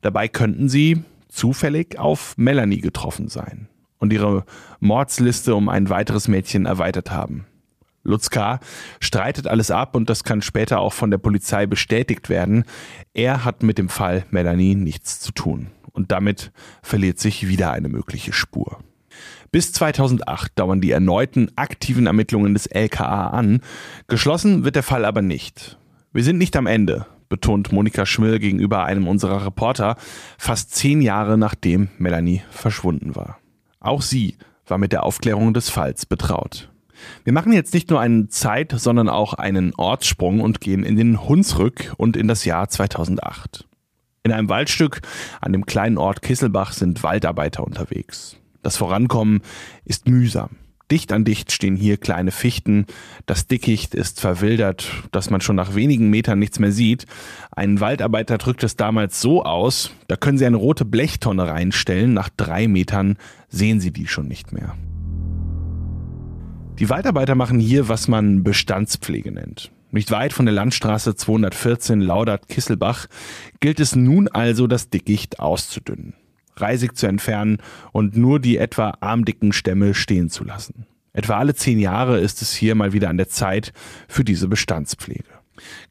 Dabei 0.00 0.28
könnten 0.28 0.68
sie 0.68 1.02
zufällig 1.28 1.98
auf 1.98 2.34
Melanie 2.36 2.80
getroffen 2.80 3.26
sein 3.26 3.66
und 3.98 4.12
ihre 4.12 4.44
Mordsliste 4.78 5.56
um 5.56 5.68
ein 5.68 5.90
weiteres 5.90 6.28
Mädchen 6.28 6.66
erweitert 6.66 7.10
haben. 7.10 7.46
Lutz 8.06 8.30
K. 8.30 8.60
streitet 9.00 9.46
alles 9.46 9.70
ab 9.70 9.94
und 9.94 10.08
das 10.08 10.24
kann 10.24 10.42
später 10.42 10.80
auch 10.80 10.92
von 10.92 11.10
der 11.10 11.18
Polizei 11.18 11.66
bestätigt 11.66 12.28
werden. 12.28 12.64
Er 13.14 13.44
hat 13.44 13.62
mit 13.62 13.78
dem 13.78 13.88
Fall 13.88 14.24
Melanie 14.30 14.74
nichts 14.74 15.20
zu 15.20 15.32
tun. 15.32 15.68
Und 15.92 16.12
damit 16.12 16.52
verliert 16.82 17.18
sich 17.18 17.48
wieder 17.48 17.72
eine 17.72 17.88
mögliche 17.88 18.32
Spur. 18.32 18.78
Bis 19.50 19.72
2008 19.72 20.58
dauern 20.58 20.80
die 20.80 20.90
erneuten 20.90 21.50
aktiven 21.56 22.06
Ermittlungen 22.06 22.52
des 22.52 22.66
LKA 22.66 23.28
an. 23.28 23.60
Geschlossen 24.06 24.64
wird 24.64 24.76
der 24.76 24.82
Fall 24.82 25.04
aber 25.04 25.22
nicht. 25.22 25.78
Wir 26.12 26.24
sind 26.24 26.38
nicht 26.38 26.56
am 26.56 26.66
Ende, 26.66 27.06
betont 27.28 27.72
Monika 27.72 28.04
Schmill 28.04 28.38
gegenüber 28.38 28.84
einem 28.84 29.08
unserer 29.08 29.46
Reporter, 29.46 29.96
fast 30.38 30.74
zehn 30.74 31.00
Jahre 31.00 31.38
nachdem 31.38 31.88
Melanie 31.98 32.42
verschwunden 32.50 33.16
war. 33.16 33.38
Auch 33.80 34.02
sie 34.02 34.36
war 34.66 34.78
mit 34.78 34.92
der 34.92 35.04
Aufklärung 35.04 35.54
des 35.54 35.70
Falls 35.70 36.06
betraut. 36.06 36.68
Wir 37.24 37.32
machen 37.32 37.52
jetzt 37.52 37.74
nicht 37.74 37.90
nur 37.90 38.00
einen 38.00 38.30
Zeit-, 38.30 38.74
sondern 38.76 39.08
auch 39.08 39.34
einen 39.34 39.74
Ortssprung 39.74 40.40
und 40.40 40.60
gehen 40.60 40.84
in 40.84 40.96
den 40.96 41.28
Hunsrück 41.28 41.94
und 41.96 42.16
in 42.16 42.28
das 42.28 42.44
Jahr 42.44 42.68
2008. 42.68 43.66
In 44.22 44.32
einem 44.32 44.48
Waldstück 44.48 45.02
an 45.40 45.52
dem 45.52 45.66
kleinen 45.66 45.98
Ort 45.98 46.22
Kisselbach 46.22 46.72
sind 46.72 47.02
Waldarbeiter 47.02 47.64
unterwegs. 47.64 48.36
Das 48.62 48.76
Vorankommen 48.76 49.42
ist 49.84 50.08
mühsam. 50.08 50.50
Dicht 50.90 51.12
an 51.12 51.24
dicht 51.24 51.50
stehen 51.50 51.74
hier 51.74 51.96
kleine 51.96 52.30
Fichten. 52.30 52.86
Das 53.26 53.48
Dickicht 53.48 53.94
ist 53.94 54.20
verwildert, 54.20 54.88
dass 55.10 55.30
man 55.30 55.40
schon 55.40 55.56
nach 55.56 55.74
wenigen 55.74 56.10
Metern 56.10 56.38
nichts 56.38 56.60
mehr 56.60 56.70
sieht. 56.70 57.06
Ein 57.50 57.80
Waldarbeiter 57.80 58.38
drückt 58.38 58.62
es 58.62 58.76
damals 58.76 59.20
so 59.20 59.44
aus, 59.44 59.90
da 60.06 60.16
können 60.16 60.38
Sie 60.38 60.46
eine 60.46 60.56
rote 60.56 60.84
Blechtonne 60.84 61.48
reinstellen. 61.48 62.14
Nach 62.14 62.28
drei 62.36 62.68
Metern 62.68 63.16
sehen 63.48 63.80
Sie 63.80 63.90
die 63.90 64.06
schon 64.06 64.28
nicht 64.28 64.52
mehr. 64.52 64.76
Die 66.78 66.90
Waldarbeiter 66.90 67.34
machen 67.34 67.58
hier, 67.58 67.88
was 67.88 68.06
man 68.06 68.42
Bestandspflege 68.42 69.32
nennt. 69.32 69.70
Nicht 69.92 70.10
weit 70.10 70.34
von 70.34 70.44
der 70.44 70.54
Landstraße 70.54 71.14
214 71.14 72.02
Laudert-Kisselbach 72.02 73.06
gilt 73.60 73.80
es 73.80 73.96
nun 73.96 74.28
also, 74.28 74.66
das 74.66 74.90
Dickicht 74.90 75.40
auszudünnen, 75.40 76.12
reisig 76.56 76.94
zu 76.94 77.06
entfernen 77.06 77.58
und 77.92 78.14
nur 78.18 78.40
die 78.40 78.58
etwa 78.58 78.98
armdicken 79.00 79.54
Stämme 79.54 79.94
stehen 79.94 80.28
zu 80.28 80.44
lassen. 80.44 80.86
Etwa 81.14 81.38
alle 81.38 81.54
zehn 81.54 81.78
Jahre 81.78 82.20
ist 82.20 82.42
es 82.42 82.52
hier 82.52 82.74
mal 82.74 82.92
wieder 82.92 83.08
an 83.08 83.16
der 83.16 83.30
Zeit 83.30 83.72
für 84.06 84.22
diese 84.22 84.46
Bestandspflege. 84.46 85.24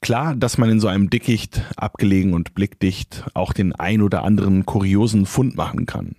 Klar, 0.02 0.36
dass 0.36 0.60
man 0.60 0.69
in 0.69 0.80
so 0.80 0.88
einem 0.88 1.10
Dickicht, 1.10 1.63
abgelegen 1.78 2.36
und 2.36 2.54
blickdicht, 2.54 3.24
auch 3.34 3.54
den 3.54 3.74
ein 3.74 4.04
oder 4.04 4.24
anderen 4.24 4.67
kuriosen 4.67 5.26
Fund 5.26 5.58
machen 5.58 5.88
kann. 5.88 6.15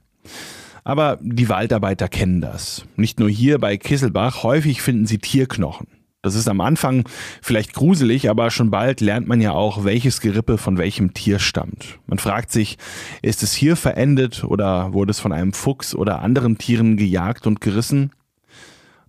Aber 0.86 1.18
die 1.20 1.48
Waldarbeiter 1.48 2.06
kennen 2.06 2.40
das. 2.40 2.84
Nicht 2.94 3.18
nur 3.18 3.28
hier 3.28 3.58
bei 3.58 3.76
Kisselbach, 3.76 4.44
häufig 4.44 4.82
finden 4.82 5.04
sie 5.04 5.18
Tierknochen. 5.18 5.88
Das 6.22 6.36
ist 6.36 6.48
am 6.48 6.60
Anfang 6.60 7.08
vielleicht 7.42 7.74
gruselig, 7.74 8.30
aber 8.30 8.52
schon 8.52 8.70
bald 8.70 9.00
lernt 9.00 9.26
man 9.26 9.40
ja 9.40 9.50
auch, 9.50 9.82
welches 9.82 10.20
Gerippe 10.20 10.58
von 10.58 10.78
welchem 10.78 11.12
Tier 11.12 11.40
stammt. 11.40 11.98
Man 12.06 12.20
fragt 12.20 12.52
sich, 12.52 12.78
ist 13.20 13.42
es 13.42 13.52
hier 13.52 13.74
verendet 13.74 14.44
oder 14.44 14.92
wurde 14.92 15.10
es 15.10 15.18
von 15.18 15.32
einem 15.32 15.52
Fuchs 15.52 15.92
oder 15.92 16.22
anderen 16.22 16.56
Tieren 16.56 16.96
gejagt 16.96 17.48
und 17.48 17.60
gerissen? 17.60 18.12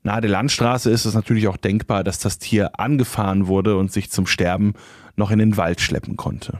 Nahe 0.01 0.21
der 0.21 0.31
Landstraße 0.31 0.89
ist 0.89 1.05
es 1.05 1.13
natürlich 1.13 1.47
auch 1.47 1.57
denkbar, 1.57 2.03
dass 2.03 2.17
das 2.17 2.39
Tier 2.39 2.79
angefahren 2.79 3.45
wurde 3.45 3.77
und 3.77 3.91
sich 3.91 4.09
zum 4.09 4.25
Sterben 4.25 4.73
noch 5.15 5.29
in 5.29 5.37
den 5.37 5.57
Wald 5.57 5.79
schleppen 5.79 6.17
konnte. 6.17 6.59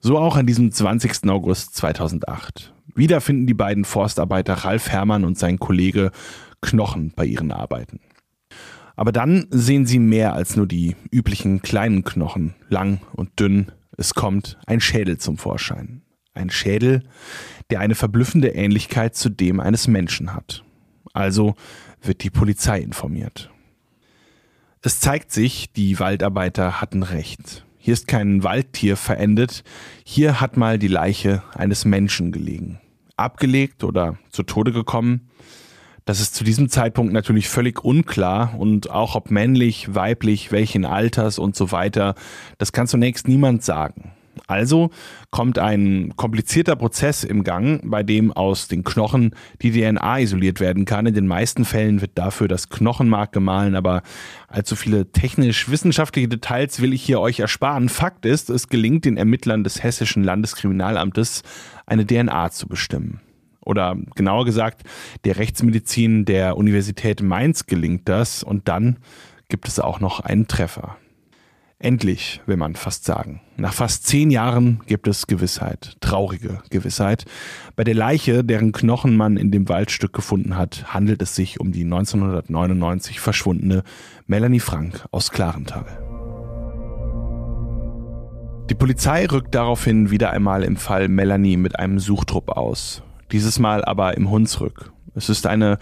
So 0.00 0.16
auch 0.16 0.36
an 0.36 0.46
diesem 0.46 0.70
20. 0.70 1.28
August 1.28 1.74
2008. 1.74 2.72
Wieder 2.94 3.20
finden 3.20 3.46
die 3.46 3.54
beiden 3.54 3.84
Forstarbeiter 3.84 4.54
Ralf 4.54 4.88
Herrmann 4.88 5.24
und 5.24 5.38
sein 5.38 5.58
Kollege 5.58 6.12
Knochen 6.60 7.12
bei 7.16 7.24
ihren 7.24 7.50
Arbeiten. 7.50 8.00
Aber 8.94 9.12
dann 9.12 9.46
sehen 9.50 9.86
sie 9.86 9.98
mehr 9.98 10.34
als 10.34 10.56
nur 10.56 10.66
die 10.66 10.96
üblichen 11.10 11.62
kleinen 11.62 12.04
Knochen, 12.04 12.54
lang 12.68 13.00
und 13.12 13.40
dünn. 13.40 13.72
Es 13.96 14.14
kommt 14.14 14.58
ein 14.66 14.80
Schädel 14.80 15.18
zum 15.18 15.36
Vorschein. 15.36 16.02
Ein 16.32 16.50
Schädel, 16.50 17.02
der 17.70 17.80
eine 17.80 17.96
verblüffende 17.96 18.48
Ähnlichkeit 18.48 19.16
zu 19.16 19.28
dem 19.28 19.58
eines 19.58 19.88
Menschen 19.88 20.34
hat. 20.34 20.64
Also 21.12 21.56
wird 22.02 22.22
die 22.22 22.30
Polizei 22.30 22.80
informiert. 22.80 23.50
Es 24.80 25.00
zeigt 25.00 25.32
sich, 25.32 25.72
die 25.72 25.98
Waldarbeiter 25.98 26.80
hatten 26.80 27.02
recht. 27.02 27.64
Hier 27.78 27.94
ist 27.94 28.08
kein 28.08 28.42
Waldtier 28.42 28.96
verendet, 28.96 29.62
hier 30.04 30.40
hat 30.40 30.56
mal 30.56 30.78
die 30.78 30.88
Leiche 30.88 31.42
eines 31.54 31.84
Menschen 31.84 32.32
gelegen. 32.32 32.80
Abgelegt 33.16 33.84
oder 33.84 34.18
zu 34.30 34.42
Tode 34.42 34.72
gekommen, 34.72 35.28
das 36.04 36.20
ist 36.20 36.34
zu 36.34 36.42
diesem 36.42 36.70
Zeitpunkt 36.70 37.12
natürlich 37.12 37.48
völlig 37.48 37.84
unklar 37.84 38.58
und 38.58 38.90
auch 38.90 39.14
ob 39.14 39.30
männlich, 39.30 39.94
weiblich, 39.94 40.50
welchen 40.50 40.86
Alters 40.86 41.38
und 41.38 41.54
so 41.54 41.70
weiter, 41.70 42.14
das 42.56 42.72
kann 42.72 42.86
zunächst 42.86 43.28
niemand 43.28 43.62
sagen. 43.62 44.12
Also 44.46 44.90
kommt 45.30 45.58
ein 45.58 46.14
komplizierter 46.16 46.76
Prozess 46.76 47.24
im 47.24 47.44
Gang, 47.44 47.80
bei 47.84 48.02
dem 48.02 48.32
aus 48.32 48.68
den 48.68 48.84
Knochen 48.84 49.34
die 49.62 49.72
DNA 49.72 50.20
isoliert 50.20 50.60
werden 50.60 50.84
kann. 50.84 51.06
In 51.06 51.14
den 51.14 51.26
meisten 51.26 51.64
Fällen 51.64 52.00
wird 52.00 52.12
dafür 52.14 52.48
das 52.48 52.68
Knochenmark 52.68 53.32
gemahlen, 53.32 53.74
aber 53.74 54.02
allzu 54.48 54.76
viele 54.76 55.10
technisch-wissenschaftliche 55.10 56.28
Details 56.28 56.80
will 56.80 56.92
ich 56.92 57.02
hier 57.02 57.20
euch 57.20 57.40
ersparen. 57.40 57.88
Fakt 57.88 58.26
ist, 58.26 58.50
es 58.50 58.68
gelingt 58.68 59.04
den 59.04 59.16
Ermittlern 59.16 59.64
des 59.64 59.82
Hessischen 59.82 60.24
Landeskriminalamtes, 60.24 61.42
eine 61.86 62.06
DNA 62.06 62.50
zu 62.50 62.68
bestimmen 62.68 63.20
oder 63.68 63.96
genauer 64.14 64.46
gesagt, 64.46 64.82
der 65.24 65.36
Rechtsmedizin 65.36 66.24
der 66.24 66.56
Universität 66.56 67.22
Mainz 67.22 67.66
gelingt 67.66 68.08
das 68.08 68.42
und 68.42 68.66
dann 68.66 68.96
gibt 69.48 69.68
es 69.68 69.78
auch 69.78 70.00
noch 70.00 70.20
einen 70.20 70.48
Treffer. 70.48 70.96
Endlich, 71.80 72.40
will 72.46 72.56
man 72.56 72.74
fast 72.74 73.04
sagen. 73.04 73.40
Nach 73.56 73.72
fast 73.72 74.06
zehn 74.06 74.30
Jahren 74.30 74.80
gibt 74.86 75.06
es 75.06 75.28
Gewissheit, 75.28 75.96
traurige 76.00 76.60
Gewissheit. 76.70 77.24
Bei 77.76 77.84
der 77.84 77.94
Leiche, 77.94 78.42
deren 78.42 78.72
Knochen 78.72 79.16
man 79.16 79.36
in 79.36 79.52
dem 79.52 79.68
Waldstück 79.68 80.12
gefunden 80.12 80.56
hat, 80.56 80.92
handelt 80.92 81.22
es 81.22 81.36
sich 81.36 81.60
um 81.60 81.70
die 81.70 81.84
1999 81.84 83.20
verschwundene 83.20 83.84
Melanie 84.26 84.60
Frank 84.60 85.06
aus 85.12 85.30
Klarental. 85.30 85.86
Die 88.68 88.74
Polizei 88.74 89.26
rückt 89.26 89.54
daraufhin 89.54 90.10
wieder 90.10 90.30
einmal 90.30 90.64
im 90.64 90.76
Fall 90.76 91.08
Melanie 91.08 91.56
mit 91.56 91.78
einem 91.78 92.00
Suchtrupp 92.00 92.50
aus 92.50 93.02
dieses 93.32 93.58
Mal 93.58 93.84
aber 93.84 94.16
im 94.16 94.30
Hunsrück. 94.30 94.92
Es 95.14 95.28
ist 95.28 95.46
eine 95.46 95.78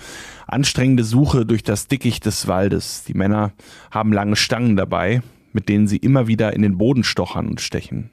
anstrengende 0.46 1.04
Suche 1.04 1.44
durch 1.44 1.62
das 1.62 1.88
Dickicht 1.88 2.24
des 2.26 2.48
Waldes. 2.48 3.04
Die 3.04 3.14
Männer 3.14 3.52
haben 3.90 4.12
lange 4.12 4.36
Stangen 4.36 4.76
dabei, 4.76 5.22
mit 5.56 5.70
denen 5.70 5.88
sie 5.88 5.96
immer 5.96 6.26
wieder 6.26 6.52
in 6.52 6.60
den 6.60 6.76
Boden 6.76 7.02
stochern 7.02 7.48
und 7.48 7.62
stechen. 7.62 8.10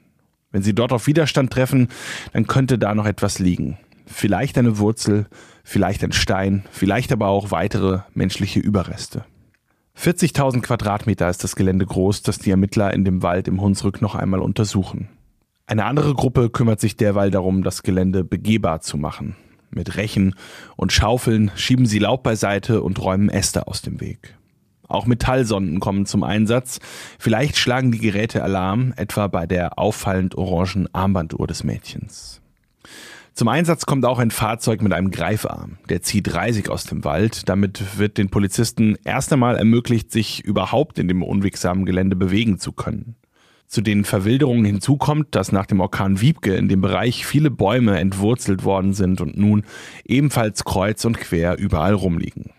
Wenn 0.50 0.62
sie 0.62 0.74
dort 0.74 0.92
auf 0.92 1.06
Widerstand 1.06 1.52
treffen, 1.52 1.88
dann 2.32 2.46
könnte 2.46 2.78
da 2.78 2.94
noch 2.94 3.04
etwas 3.04 3.38
liegen. 3.38 3.76
Vielleicht 4.06 4.56
eine 4.56 4.78
Wurzel, 4.78 5.26
vielleicht 5.62 6.02
ein 6.02 6.12
Stein, 6.12 6.64
vielleicht 6.70 7.12
aber 7.12 7.28
auch 7.28 7.50
weitere 7.50 8.00
menschliche 8.14 8.60
Überreste. 8.60 9.26
40.000 9.98 10.62
Quadratmeter 10.62 11.28
ist 11.28 11.44
das 11.44 11.54
Gelände 11.54 11.84
groß, 11.84 12.22
das 12.22 12.38
die 12.38 12.50
Ermittler 12.50 12.94
in 12.94 13.04
dem 13.04 13.22
Wald 13.22 13.46
im 13.46 13.60
Hunsrück 13.60 14.00
noch 14.00 14.14
einmal 14.14 14.40
untersuchen. 14.40 15.10
Eine 15.66 15.84
andere 15.84 16.14
Gruppe 16.14 16.48
kümmert 16.48 16.80
sich 16.80 16.96
derweil 16.96 17.30
darum, 17.30 17.62
das 17.62 17.82
Gelände 17.82 18.24
begehbar 18.24 18.80
zu 18.80 18.96
machen. 18.96 19.36
Mit 19.70 19.96
Rechen 19.98 20.34
und 20.76 20.92
Schaufeln 20.92 21.50
schieben 21.56 21.84
sie 21.84 21.98
Laub 21.98 22.22
beiseite 22.22 22.80
und 22.80 23.02
räumen 23.02 23.28
Äste 23.28 23.66
aus 23.66 23.82
dem 23.82 24.00
Weg. 24.00 24.34
Auch 24.88 25.06
Metallsonden 25.06 25.80
kommen 25.80 26.06
zum 26.06 26.22
Einsatz. 26.22 26.80
Vielleicht 27.18 27.56
schlagen 27.56 27.92
die 27.92 27.98
Geräte 27.98 28.42
Alarm, 28.42 28.92
etwa 28.96 29.28
bei 29.28 29.46
der 29.46 29.78
auffallend 29.78 30.36
orangen 30.36 30.88
Armbanduhr 30.92 31.46
des 31.46 31.64
Mädchens. 31.64 32.40
Zum 33.34 33.48
Einsatz 33.48 33.84
kommt 33.84 34.04
auch 34.04 34.20
ein 34.20 34.30
Fahrzeug 34.30 34.80
mit 34.80 34.92
einem 34.92 35.10
Greifarm. 35.10 35.78
Der 35.88 36.02
zieht 36.02 36.32
Reisig 36.32 36.68
aus 36.68 36.84
dem 36.84 37.02
Wald. 37.02 37.48
Damit 37.48 37.98
wird 37.98 38.16
den 38.16 38.28
Polizisten 38.28 38.96
erst 39.04 39.32
einmal 39.32 39.56
ermöglicht, 39.56 40.12
sich 40.12 40.44
überhaupt 40.44 41.00
in 41.00 41.08
dem 41.08 41.20
unwegsamen 41.20 41.84
Gelände 41.84 42.14
bewegen 42.14 42.60
zu 42.60 42.70
können. 42.70 43.16
Zu 43.66 43.80
den 43.80 44.04
Verwilderungen 44.04 44.64
hinzukommt, 44.64 45.34
dass 45.34 45.50
nach 45.50 45.66
dem 45.66 45.80
Orkan 45.80 46.20
Wiebke 46.20 46.54
in 46.54 46.68
dem 46.68 46.80
Bereich 46.80 47.26
viele 47.26 47.50
Bäume 47.50 47.98
entwurzelt 47.98 48.62
worden 48.62 48.92
sind 48.92 49.20
und 49.20 49.36
nun 49.36 49.64
ebenfalls 50.04 50.64
kreuz 50.64 51.04
und 51.04 51.18
quer 51.18 51.58
überall 51.58 51.94
rumliegen. 51.94 52.53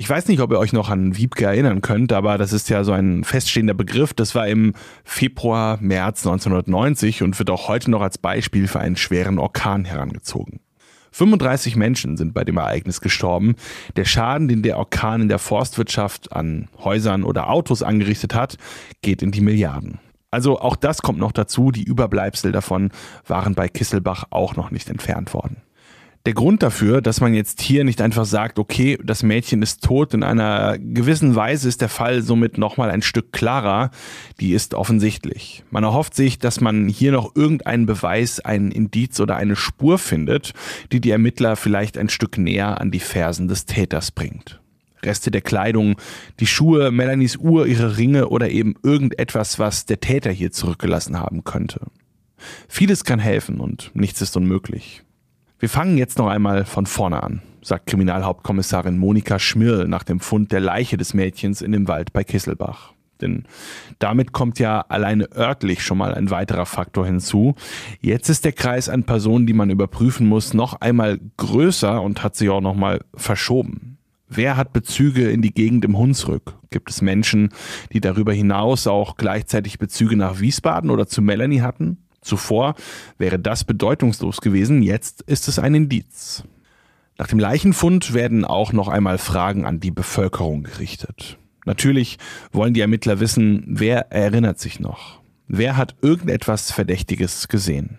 Ich 0.00 0.08
weiß 0.08 0.28
nicht, 0.28 0.40
ob 0.40 0.50
ihr 0.50 0.58
euch 0.58 0.72
noch 0.72 0.88
an 0.88 1.18
Wiebke 1.18 1.44
erinnern 1.44 1.82
könnt, 1.82 2.10
aber 2.14 2.38
das 2.38 2.54
ist 2.54 2.70
ja 2.70 2.84
so 2.84 2.92
ein 2.92 3.22
feststehender 3.22 3.74
Begriff. 3.74 4.14
Das 4.14 4.34
war 4.34 4.48
im 4.48 4.72
Februar, 5.04 5.76
März 5.82 6.26
1990 6.26 7.22
und 7.22 7.38
wird 7.38 7.50
auch 7.50 7.68
heute 7.68 7.90
noch 7.90 8.00
als 8.00 8.16
Beispiel 8.16 8.66
für 8.66 8.80
einen 8.80 8.96
schweren 8.96 9.38
Orkan 9.38 9.84
herangezogen. 9.84 10.60
35 11.12 11.76
Menschen 11.76 12.16
sind 12.16 12.32
bei 12.32 12.44
dem 12.44 12.56
Ereignis 12.56 13.02
gestorben. 13.02 13.56
Der 13.96 14.06
Schaden, 14.06 14.48
den 14.48 14.62
der 14.62 14.78
Orkan 14.78 15.20
in 15.20 15.28
der 15.28 15.38
Forstwirtschaft 15.38 16.32
an 16.32 16.68
Häusern 16.82 17.22
oder 17.22 17.50
Autos 17.50 17.82
angerichtet 17.82 18.34
hat, 18.34 18.56
geht 19.02 19.20
in 19.20 19.32
die 19.32 19.42
Milliarden. 19.42 19.98
Also 20.30 20.58
auch 20.60 20.76
das 20.76 21.02
kommt 21.02 21.18
noch 21.18 21.32
dazu, 21.32 21.72
die 21.72 21.84
Überbleibsel 21.84 22.52
davon 22.52 22.90
waren 23.26 23.54
bei 23.54 23.68
Kisselbach 23.68 24.24
auch 24.30 24.56
noch 24.56 24.70
nicht 24.70 24.88
entfernt 24.88 25.34
worden. 25.34 25.58
Der 26.26 26.34
Grund 26.34 26.62
dafür, 26.62 27.00
dass 27.00 27.22
man 27.22 27.32
jetzt 27.32 27.62
hier 27.62 27.82
nicht 27.82 28.02
einfach 28.02 28.26
sagt, 28.26 28.58
okay, 28.58 28.98
das 29.02 29.22
Mädchen 29.22 29.62
ist 29.62 29.82
tot, 29.82 30.12
in 30.12 30.22
einer 30.22 30.76
gewissen 30.78 31.34
Weise 31.34 31.66
ist 31.66 31.80
der 31.80 31.88
Fall 31.88 32.20
somit 32.20 32.58
nochmal 32.58 32.90
ein 32.90 33.00
Stück 33.00 33.32
klarer, 33.32 33.90
die 34.38 34.52
ist 34.52 34.74
offensichtlich. 34.74 35.64
Man 35.70 35.82
erhofft 35.82 36.14
sich, 36.14 36.38
dass 36.38 36.60
man 36.60 36.88
hier 36.88 37.12
noch 37.12 37.34
irgendeinen 37.34 37.86
Beweis, 37.86 38.38
einen 38.38 38.70
Indiz 38.70 39.18
oder 39.18 39.36
eine 39.36 39.56
Spur 39.56 39.98
findet, 39.98 40.52
die 40.92 41.00
die 41.00 41.10
Ermittler 41.10 41.56
vielleicht 41.56 41.96
ein 41.96 42.10
Stück 42.10 42.36
näher 42.36 42.82
an 42.82 42.90
die 42.90 43.00
Fersen 43.00 43.48
des 43.48 43.64
Täters 43.64 44.10
bringt. 44.10 44.60
Reste 45.02 45.30
der 45.30 45.40
Kleidung, 45.40 45.96
die 46.38 46.46
Schuhe, 46.46 46.90
Melanies 46.90 47.38
Uhr, 47.38 47.66
ihre 47.66 47.96
Ringe 47.96 48.28
oder 48.28 48.50
eben 48.50 48.74
irgendetwas, 48.82 49.58
was 49.58 49.86
der 49.86 50.00
Täter 50.00 50.30
hier 50.30 50.52
zurückgelassen 50.52 51.18
haben 51.18 51.44
könnte. 51.44 51.80
Vieles 52.68 53.04
kann 53.04 53.20
helfen 53.20 53.58
und 53.58 53.90
nichts 53.94 54.20
ist 54.20 54.36
unmöglich. 54.36 55.02
Wir 55.60 55.68
fangen 55.68 55.98
jetzt 55.98 56.16
noch 56.16 56.28
einmal 56.28 56.64
von 56.64 56.86
vorne 56.86 57.22
an, 57.22 57.42
sagt 57.60 57.84
Kriminalhauptkommissarin 57.84 58.96
Monika 58.96 59.38
Schmirl 59.38 59.88
nach 59.88 60.04
dem 60.04 60.18
Fund 60.18 60.52
der 60.52 60.60
Leiche 60.60 60.96
des 60.96 61.12
Mädchens 61.12 61.60
in 61.60 61.72
dem 61.72 61.86
Wald 61.86 62.14
bei 62.14 62.24
Kisselbach. 62.24 62.94
Denn 63.20 63.44
damit 63.98 64.32
kommt 64.32 64.58
ja 64.58 64.80
alleine 64.88 65.30
örtlich 65.36 65.82
schon 65.82 65.98
mal 65.98 66.14
ein 66.14 66.30
weiterer 66.30 66.64
Faktor 66.64 67.04
hinzu. 67.04 67.56
Jetzt 68.00 68.30
ist 68.30 68.46
der 68.46 68.52
Kreis 68.52 68.88
an 68.88 69.04
Personen, 69.04 69.46
die 69.46 69.52
man 69.52 69.68
überprüfen 69.68 70.26
muss, 70.26 70.54
noch 70.54 70.80
einmal 70.80 71.20
größer 71.36 72.00
und 72.00 72.22
hat 72.22 72.36
sich 72.36 72.48
auch 72.48 72.62
noch 72.62 72.74
mal 72.74 73.02
verschoben. 73.14 73.98
Wer 74.28 74.56
hat 74.56 74.72
Bezüge 74.72 75.28
in 75.28 75.42
die 75.42 75.52
Gegend 75.52 75.84
im 75.84 75.98
Hunsrück? 75.98 76.54
Gibt 76.70 76.88
es 76.88 77.02
Menschen, 77.02 77.50
die 77.92 78.00
darüber 78.00 78.32
hinaus 78.32 78.86
auch 78.86 79.18
gleichzeitig 79.18 79.78
Bezüge 79.78 80.16
nach 80.16 80.40
Wiesbaden 80.40 80.88
oder 80.88 81.06
zu 81.06 81.20
Melanie 81.20 81.60
hatten? 81.60 81.98
Zuvor 82.22 82.74
wäre 83.18 83.38
das 83.38 83.64
bedeutungslos 83.64 84.40
gewesen, 84.40 84.82
jetzt 84.82 85.22
ist 85.22 85.48
es 85.48 85.58
ein 85.58 85.74
Indiz. 85.74 86.44
Nach 87.18 87.26
dem 87.26 87.38
Leichenfund 87.38 88.14
werden 88.14 88.44
auch 88.44 88.72
noch 88.72 88.88
einmal 88.88 89.18
Fragen 89.18 89.66
an 89.66 89.80
die 89.80 89.90
Bevölkerung 89.90 90.62
gerichtet. 90.62 91.38
Natürlich 91.66 92.18
wollen 92.52 92.74
die 92.74 92.80
Ermittler 92.80 93.20
wissen, 93.20 93.64
wer 93.66 94.10
erinnert 94.10 94.58
sich 94.58 94.80
noch? 94.80 95.20
Wer 95.46 95.76
hat 95.76 95.96
irgendetwas 96.00 96.70
Verdächtiges 96.70 97.48
gesehen? 97.48 97.98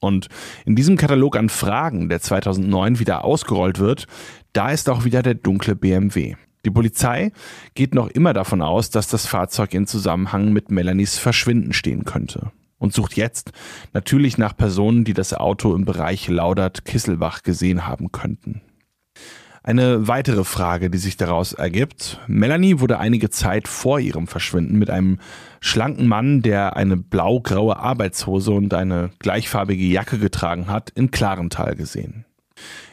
Und 0.00 0.28
in 0.64 0.76
diesem 0.76 0.96
Katalog 0.96 1.36
an 1.36 1.48
Fragen, 1.48 2.08
der 2.08 2.20
2009 2.20 2.98
wieder 2.98 3.24
ausgerollt 3.24 3.78
wird, 3.78 4.06
da 4.52 4.70
ist 4.70 4.88
auch 4.88 5.04
wieder 5.04 5.22
der 5.22 5.34
dunkle 5.34 5.76
BMW. 5.76 6.34
Die 6.64 6.70
Polizei 6.70 7.32
geht 7.74 7.94
noch 7.94 8.08
immer 8.08 8.32
davon 8.32 8.62
aus, 8.62 8.90
dass 8.90 9.08
das 9.08 9.26
Fahrzeug 9.26 9.74
in 9.74 9.86
Zusammenhang 9.86 10.52
mit 10.52 10.70
Melanies 10.70 11.18
Verschwinden 11.18 11.72
stehen 11.72 12.04
könnte 12.04 12.52
und 12.78 12.92
sucht 12.92 13.16
jetzt 13.16 13.52
natürlich 13.92 14.38
nach 14.38 14.56
Personen, 14.56 15.04
die 15.04 15.14
das 15.14 15.34
Auto 15.34 15.74
im 15.74 15.84
Bereich 15.84 16.28
Laudert-Kisselbach 16.28 17.42
gesehen 17.42 17.86
haben 17.86 18.12
könnten. 18.12 18.62
Eine 19.62 20.08
weitere 20.08 20.44
Frage, 20.44 20.88
die 20.88 20.96
sich 20.96 21.18
daraus 21.18 21.52
ergibt. 21.52 22.20
Melanie 22.26 22.80
wurde 22.80 22.98
einige 22.98 23.28
Zeit 23.28 23.68
vor 23.68 24.00
ihrem 24.00 24.26
Verschwinden 24.26 24.78
mit 24.78 24.88
einem 24.88 25.18
schlanken 25.60 26.06
Mann, 26.06 26.40
der 26.40 26.76
eine 26.76 26.96
blau-graue 26.96 27.76
Arbeitshose 27.76 28.52
und 28.52 28.72
eine 28.72 29.10
gleichfarbige 29.18 29.84
Jacke 29.84 30.18
getragen 30.18 30.68
hat, 30.68 30.90
in 30.90 31.10
Klarental 31.10 31.74
gesehen. 31.74 32.24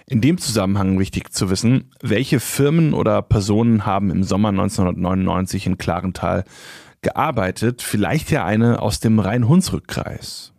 In 0.08 0.22
dem 0.22 0.38
Zusammenhang 0.38 1.00
wichtig 1.00 1.32
zu 1.34 1.50
wissen, 1.50 1.92
welche 2.02 2.40
Firmen 2.40 2.94
oder 2.94 3.22
Personen 3.22 3.86
haben 3.86 4.12
im 4.12 4.24
Sommer 4.24 4.50
1999 4.50 5.68
in 5.68 5.78
Klarental 5.78 6.44
gearbeitet, 7.06 7.82
vielleicht 7.82 8.32
ja 8.32 8.44
eine 8.44 8.82
aus 8.82 9.00
dem 9.00 9.20
Rhein-Hunsrück-Kreis. 9.20 10.52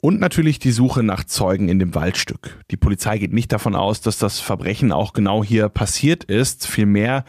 Und 0.00 0.20
natürlich 0.20 0.60
die 0.60 0.70
Suche 0.70 1.02
nach 1.02 1.24
Zeugen 1.24 1.68
in 1.68 1.80
dem 1.80 1.96
Waldstück. 1.96 2.62
Die 2.70 2.76
Polizei 2.76 3.18
geht 3.18 3.32
nicht 3.32 3.52
davon 3.52 3.74
aus, 3.74 4.00
dass 4.00 4.16
das 4.18 4.38
Verbrechen 4.38 4.92
auch 4.92 5.12
genau 5.12 5.42
hier 5.42 5.68
passiert 5.68 6.22
ist. 6.22 6.68
Vielmehr 6.68 7.24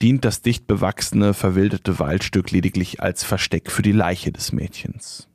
dient 0.00 0.24
das 0.24 0.40
dicht 0.40 0.66
bewachsene, 0.66 1.34
verwilderte 1.34 1.98
Waldstück 1.98 2.50
lediglich 2.50 3.02
als 3.02 3.24
Versteck 3.24 3.70
für 3.70 3.82
die 3.82 3.92
Leiche 3.92 4.32
des 4.32 4.52
Mädchens. 4.52 5.28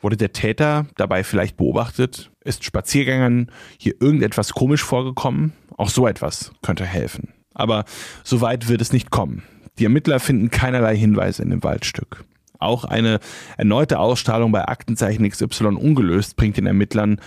Wurde 0.00 0.16
der 0.16 0.32
Täter 0.32 0.86
dabei 0.96 1.22
vielleicht 1.22 1.56
beobachtet? 1.56 2.32
Ist 2.42 2.64
Spaziergängern 2.64 3.52
hier 3.78 3.94
irgendetwas 4.00 4.52
komisch 4.52 4.82
vorgekommen? 4.82 5.52
Auch 5.76 5.90
so 5.90 6.08
etwas 6.08 6.50
könnte 6.62 6.84
helfen. 6.84 7.28
Aber 7.54 7.84
so 8.24 8.40
weit 8.40 8.68
wird 8.68 8.80
es 8.80 8.92
nicht 8.92 9.10
kommen. 9.10 9.44
Die 9.78 9.84
Ermittler 9.84 10.20
finden 10.20 10.50
keinerlei 10.50 10.96
Hinweise 10.96 11.42
in 11.42 11.50
dem 11.50 11.62
Waldstück. 11.62 12.24
Auch 12.58 12.84
eine 12.84 13.20
erneute 13.56 13.98
Ausstrahlung 13.98 14.52
bei 14.52 14.66
Aktenzeichen 14.66 15.28
XY 15.28 15.76
ungelöst 15.76 16.36
bringt 16.36 16.58
den 16.58 16.66
Ermittlern 16.66 17.20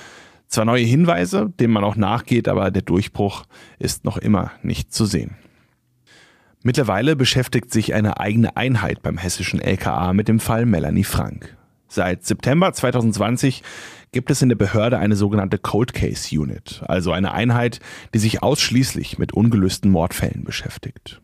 zwar 0.48 0.66
neue 0.66 0.86
Hinweise, 0.86 1.52
denen 1.60 1.74
man 1.74 1.84
auch 1.84 1.96
nachgeht, 1.96 2.48
aber 2.48 2.70
der 2.70 2.84
Durchbruch 2.84 3.46
ist 3.80 4.06
noch 4.06 4.18
immer 4.18 4.52
nicht 4.62 4.94
zu 4.94 5.06
sehen. 5.06 5.36
Mittlerweile 6.62 7.16
beschäftigt 7.16 7.74
sich 7.74 7.94
eine 7.96 8.20
eigene 8.20 8.56
Einheit 8.56 9.02
beim 9.02 9.18
hessischen 9.18 9.60
LKA 9.60 10.14
mit 10.14 10.28
dem 10.28 10.40
Fall 10.40 10.66
Melanie 10.66 11.04
Frank. 11.04 11.58
Seit 11.88 12.24
September 12.24 12.72
2020 12.72 13.64
gibt 14.12 14.32
es 14.32 14.42
in 14.42 14.50
der 14.50 14.56
Behörde 14.56 15.00
eine 15.00 15.16
sogenannte 15.16 15.58
Cold 15.58 15.94
Case 15.94 16.40
Unit, 16.40 16.84
also 16.88 17.12
eine 17.12 17.34
Einheit, 17.34 17.80
die 18.14 18.20
sich 18.20 18.44
ausschließlich 18.44 19.18
mit 19.18 19.34
ungelösten 19.34 19.92
Mordfällen 19.92 20.44
beschäftigt. 20.44 21.23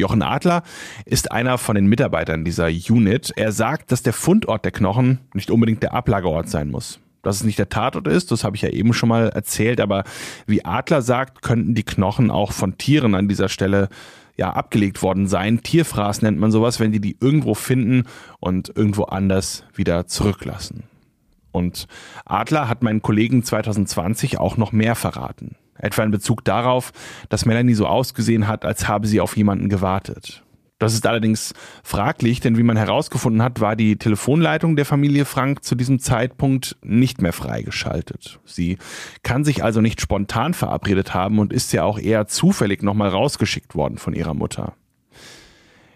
Jochen 0.00 0.22
Adler 0.22 0.62
ist 1.04 1.30
einer 1.30 1.58
von 1.58 1.76
den 1.76 1.86
Mitarbeitern 1.86 2.44
dieser 2.44 2.66
Unit. 2.66 3.32
Er 3.36 3.52
sagt, 3.52 3.92
dass 3.92 4.02
der 4.02 4.12
Fundort 4.12 4.64
der 4.64 4.72
Knochen 4.72 5.20
nicht 5.34 5.50
unbedingt 5.50 5.82
der 5.82 5.94
Ablageort 5.94 6.48
sein 6.48 6.70
muss. 6.70 6.98
Dass 7.22 7.36
es 7.36 7.44
nicht 7.44 7.58
der 7.58 7.68
Tatort 7.68 8.08
ist, 8.08 8.30
das 8.30 8.44
habe 8.44 8.56
ich 8.56 8.62
ja 8.62 8.70
eben 8.70 8.94
schon 8.94 9.10
mal 9.10 9.28
erzählt, 9.28 9.80
aber 9.80 10.04
wie 10.46 10.64
Adler 10.64 11.02
sagt, 11.02 11.42
könnten 11.42 11.74
die 11.74 11.82
Knochen 11.82 12.30
auch 12.30 12.52
von 12.52 12.78
Tieren 12.78 13.14
an 13.14 13.28
dieser 13.28 13.50
Stelle 13.50 13.88
ja 14.36 14.54
abgelegt 14.54 15.02
worden 15.02 15.28
sein. 15.28 15.62
Tierfraß 15.62 16.22
nennt 16.22 16.38
man 16.38 16.50
sowas, 16.50 16.80
wenn 16.80 16.92
die 16.92 17.00
die 17.00 17.18
irgendwo 17.20 17.54
finden 17.54 18.04
und 18.40 18.72
irgendwo 18.74 19.04
anders 19.04 19.64
wieder 19.74 20.06
zurücklassen. 20.06 20.84
Und 21.52 21.88
Adler 22.24 22.68
hat 22.68 22.82
meinen 22.82 23.02
Kollegen 23.02 23.42
2020 23.42 24.38
auch 24.38 24.56
noch 24.56 24.72
mehr 24.72 24.94
verraten. 24.94 25.56
Etwa 25.80 26.04
in 26.04 26.10
Bezug 26.10 26.44
darauf, 26.44 26.92
dass 27.28 27.46
Melanie 27.46 27.74
so 27.74 27.86
ausgesehen 27.86 28.46
hat, 28.46 28.64
als 28.64 28.86
habe 28.88 29.06
sie 29.06 29.20
auf 29.20 29.36
jemanden 29.36 29.68
gewartet. 29.68 30.42
Das 30.80 30.94
ist 30.94 31.06
allerdings 31.06 31.52
fraglich, 31.82 32.40
denn 32.40 32.56
wie 32.56 32.62
man 32.62 32.78
herausgefunden 32.78 33.42
hat, 33.42 33.60
war 33.60 33.76
die 33.76 33.96
Telefonleitung 33.96 34.76
der 34.76 34.86
Familie 34.86 35.26
Frank 35.26 35.62
zu 35.62 35.74
diesem 35.74 35.98
Zeitpunkt 35.98 36.78
nicht 36.82 37.20
mehr 37.20 37.34
freigeschaltet. 37.34 38.40
Sie 38.46 38.78
kann 39.22 39.44
sich 39.44 39.62
also 39.62 39.82
nicht 39.82 40.00
spontan 40.00 40.54
verabredet 40.54 41.12
haben 41.12 41.38
und 41.38 41.52
ist 41.52 41.74
ja 41.74 41.84
auch 41.84 41.98
eher 41.98 42.26
zufällig 42.28 42.82
nochmal 42.82 43.10
rausgeschickt 43.10 43.74
worden 43.74 43.98
von 43.98 44.14
ihrer 44.14 44.32
Mutter. 44.32 44.72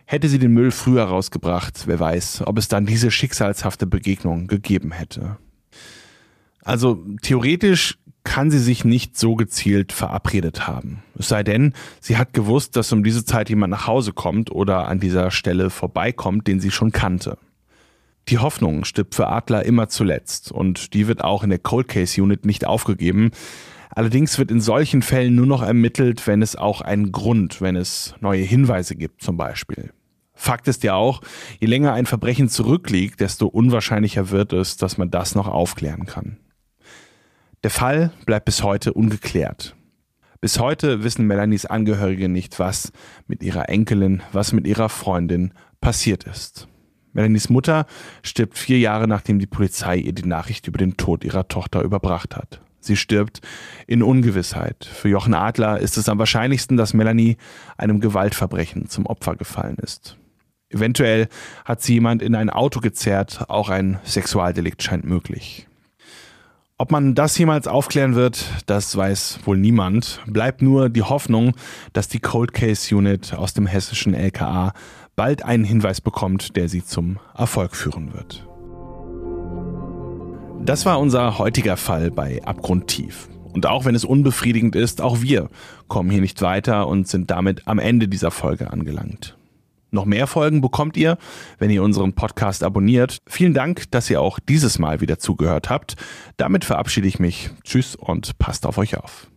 Hätte 0.04 0.28
sie 0.28 0.38
den 0.38 0.52
Müll 0.52 0.70
früher 0.70 1.04
rausgebracht, 1.04 1.86
wer 1.86 1.98
weiß, 1.98 2.42
ob 2.44 2.58
es 2.58 2.68
dann 2.68 2.84
diese 2.84 3.10
schicksalshafte 3.10 3.86
Begegnung 3.86 4.48
gegeben 4.48 4.92
hätte. 4.92 5.38
Also 6.62 7.02
theoretisch 7.22 7.98
kann 8.24 8.50
sie 8.50 8.58
sich 8.58 8.84
nicht 8.84 9.16
so 9.18 9.36
gezielt 9.36 9.92
verabredet 9.92 10.66
haben. 10.66 11.02
Es 11.16 11.28
sei 11.28 11.42
denn, 11.42 11.74
sie 12.00 12.16
hat 12.16 12.32
gewusst, 12.32 12.74
dass 12.74 12.92
um 12.92 13.04
diese 13.04 13.24
Zeit 13.24 13.50
jemand 13.50 13.70
nach 13.70 13.86
Hause 13.86 14.12
kommt 14.12 14.50
oder 14.50 14.88
an 14.88 14.98
dieser 14.98 15.30
Stelle 15.30 15.70
vorbeikommt, 15.70 16.48
den 16.48 16.58
sie 16.58 16.70
schon 16.70 16.90
kannte. 16.90 17.38
Die 18.28 18.38
Hoffnung 18.38 18.84
stirbt 18.84 19.14
für 19.14 19.28
Adler 19.28 19.66
immer 19.66 19.88
zuletzt 19.88 20.50
und 20.50 20.94
die 20.94 21.06
wird 21.06 21.22
auch 21.22 21.44
in 21.44 21.50
der 21.50 21.58
Cold 21.58 21.88
Case 21.88 22.20
Unit 22.20 22.46
nicht 22.46 22.66
aufgegeben. 22.66 23.30
Allerdings 23.90 24.38
wird 24.38 24.50
in 24.50 24.62
solchen 24.62 25.02
Fällen 25.02 25.34
nur 25.34 25.46
noch 25.46 25.62
ermittelt, 25.62 26.26
wenn 26.26 26.40
es 26.40 26.56
auch 26.56 26.80
einen 26.80 27.12
Grund, 27.12 27.60
wenn 27.60 27.76
es 27.76 28.14
neue 28.20 28.42
Hinweise 28.42 28.96
gibt 28.96 29.22
zum 29.22 29.36
Beispiel. 29.36 29.92
Fakt 30.34 30.66
ist 30.66 30.82
ja 30.82 30.94
auch, 30.94 31.20
je 31.60 31.68
länger 31.68 31.92
ein 31.92 32.06
Verbrechen 32.06 32.48
zurückliegt, 32.48 33.20
desto 33.20 33.46
unwahrscheinlicher 33.46 34.30
wird 34.30 34.52
es, 34.52 34.76
dass 34.78 34.98
man 34.98 35.10
das 35.10 35.34
noch 35.34 35.46
aufklären 35.46 36.06
kann. 36.06 36.38
Der 37.64 37.70
Fall 37.70 38.12
bleibt 38.26 38.44
bis 38.44 38.62
heute 38.62 38.92
ungeklärt. 38.92 39.74
Bis 40.42 40.60
heute 40.60 41.02
wissen 41.02 41.26
Melanies 41.26 41.64
Angehörige 41.64 42.28
nicht, 42.28 42.58
was 42.58 42.92
mit 43.26 43.42
ihrer 43.42 43.70
Enkelin, 43.70 44.22
was 44.32 44.52
mit 44.52 44.66
ihrer 44.66 44.90
Freundin 44.90 45.54
passiert 45.80 46.24
ist. 46.24 46.68
Melanies 47.14 47.48
Mutter 47.48 47.86
stirbt 48.22 48.58
vier 48.58 48.78
Jahre 48.80 49.08
nachdem 49.08 49.38
die 49.38 49.46
Polizei 49.46 49.96
ihr 49.96 50.12
die 50.12 50.28
Nachricht 50.28 50.68
über 50.68 50.76
den 50.76 50.98
Tod 50.98 51.24
ihrer 51.24 51.48
Tochter 51.48 51.80
überbracht 51.80 52.36
hat. 52.36 52.60
Sie 52.80 52.96
stirbt 52.96 53.40
in 53.86 54.02
Ungewissheit. 54.02 54.84
Für 54.84 55.08
Jochen 55.08 55.32
Adler 55.32 55.80
ist 55.80 55.96
es 55.96 56.10
am 56.10 56.18
wahrscheinlichsten, 56.18 56.76
dass 56.76 56.92
Melanie 56.92 57.38
einem 57.78 58.00
Gewaltverbrechen 58.00 58.90
zum 58.90 59.06
Opfer 59.06 59.36
gefallen 59.36 59.78
ist. 59.80 60.18
Eventuell 60.68 61.28
hat 61.64 61.80
sie 61.80 61.94
jemand 61.94 62.20
in 62.20 62.34
ein 62.34 62.50
Auto 62.50 62.80
gezerrt, 62.80 63.46
auch 63.48 63.70
ein 63.70 64.00
Sexualdelikt 64.04 64.82
scheint 64.82 65.06
möglich. 65.06 65.66
Ob 66.76 66.90
man 66.90 67.14
das 67.14 67.38
jemals 67.38 67.68
aufklären 67.68 68.16
wird, 68.16 68.46
das 68.66 68.96
weiß 68.96 69.38
wohl 69.44 69.56
niemand. 69.56 70.20
Bleibt 70.26 70.60
nur 70.60 70.88
die 70.88 71.02
Hoffnung, 71.02 71.52
dass 71.92 72.08
die 72.08 72.18
Cold 72.18 72.52
Case 72.52 72.92
Unit 72.96 73.32
aus 73.32 73.54
dem 73.54 73.68
hessischen 73.68 74.12
LKA 74.12 74.72
bald 75.14 75.44
einen 75.44 75.62
Hinweis 75.62 76.00
bekommt, 76.00 76.56
der 76.56 76.68
sie 76.68 76.84
zum 76.84 77.20
Erfolg 77.32 77.76
führen 77.76 78.12
wird. 78.12 78.44
Das 80.66 80.84
war 80.84 80.98
unser 80.98 81.38
heutiger 81.38 81.76
Fall 81.76 82.10
bei 82.10 82.42
Abgrundtief. 82.44 83.28
Und 83.52 83.66
auch 83.66 83.84
wenn 83.84 83.94
es 83.94 84.04
unbefriedigend 84.04 84.74
ist, 84.74 85.00
auch 85.00 85.20
wir 85.20 85.50
kommen 85.86 86.10
hier 86.10 86.22
nicht 86.22 86.42
weiter 86.42 86.88
und 86.88 87.06
sind 87.06 87.30
damit 87.30 87.68
am 87.68 87.78
Ende 87.78 88.08
dieser 88.08 88.32
Folge 88.32 88.72
angelangt. 88.72 89.36
Noch 89.94 90.04
mehr 90.06 90.26
Folgen 90.26 90.60
bekommt 90.60 90.96
ihr, 90.96 91.16
wenn 91.58 91.70
ihr 91.70 91.82
unseren 91.82 92.14
Podcast 92.14 92.64
abonniert. 92.64 93.18
Vielen 93.28 93.54
Dank, 93.54 93.90
dass 93.92 94.10
ihr 94.10 94.20
auch 94.20 94.40
dieses 94.40 94.80
Mal 94.80 95.00
wieder 95.00 95.20
zugehört 95.20 95.70
habt. 95.70 95.94
Damit 96.36 96.64
verabschiede 96.64 97.06
ich 97.06 97.20
mich. 97.20 97.50
Tschüss 97.62 97.94
und 97.94 98.36
passt 98.38 98.66
auf 98.66 98.76
euch 98.76 98.98
auf. 98.98 99.28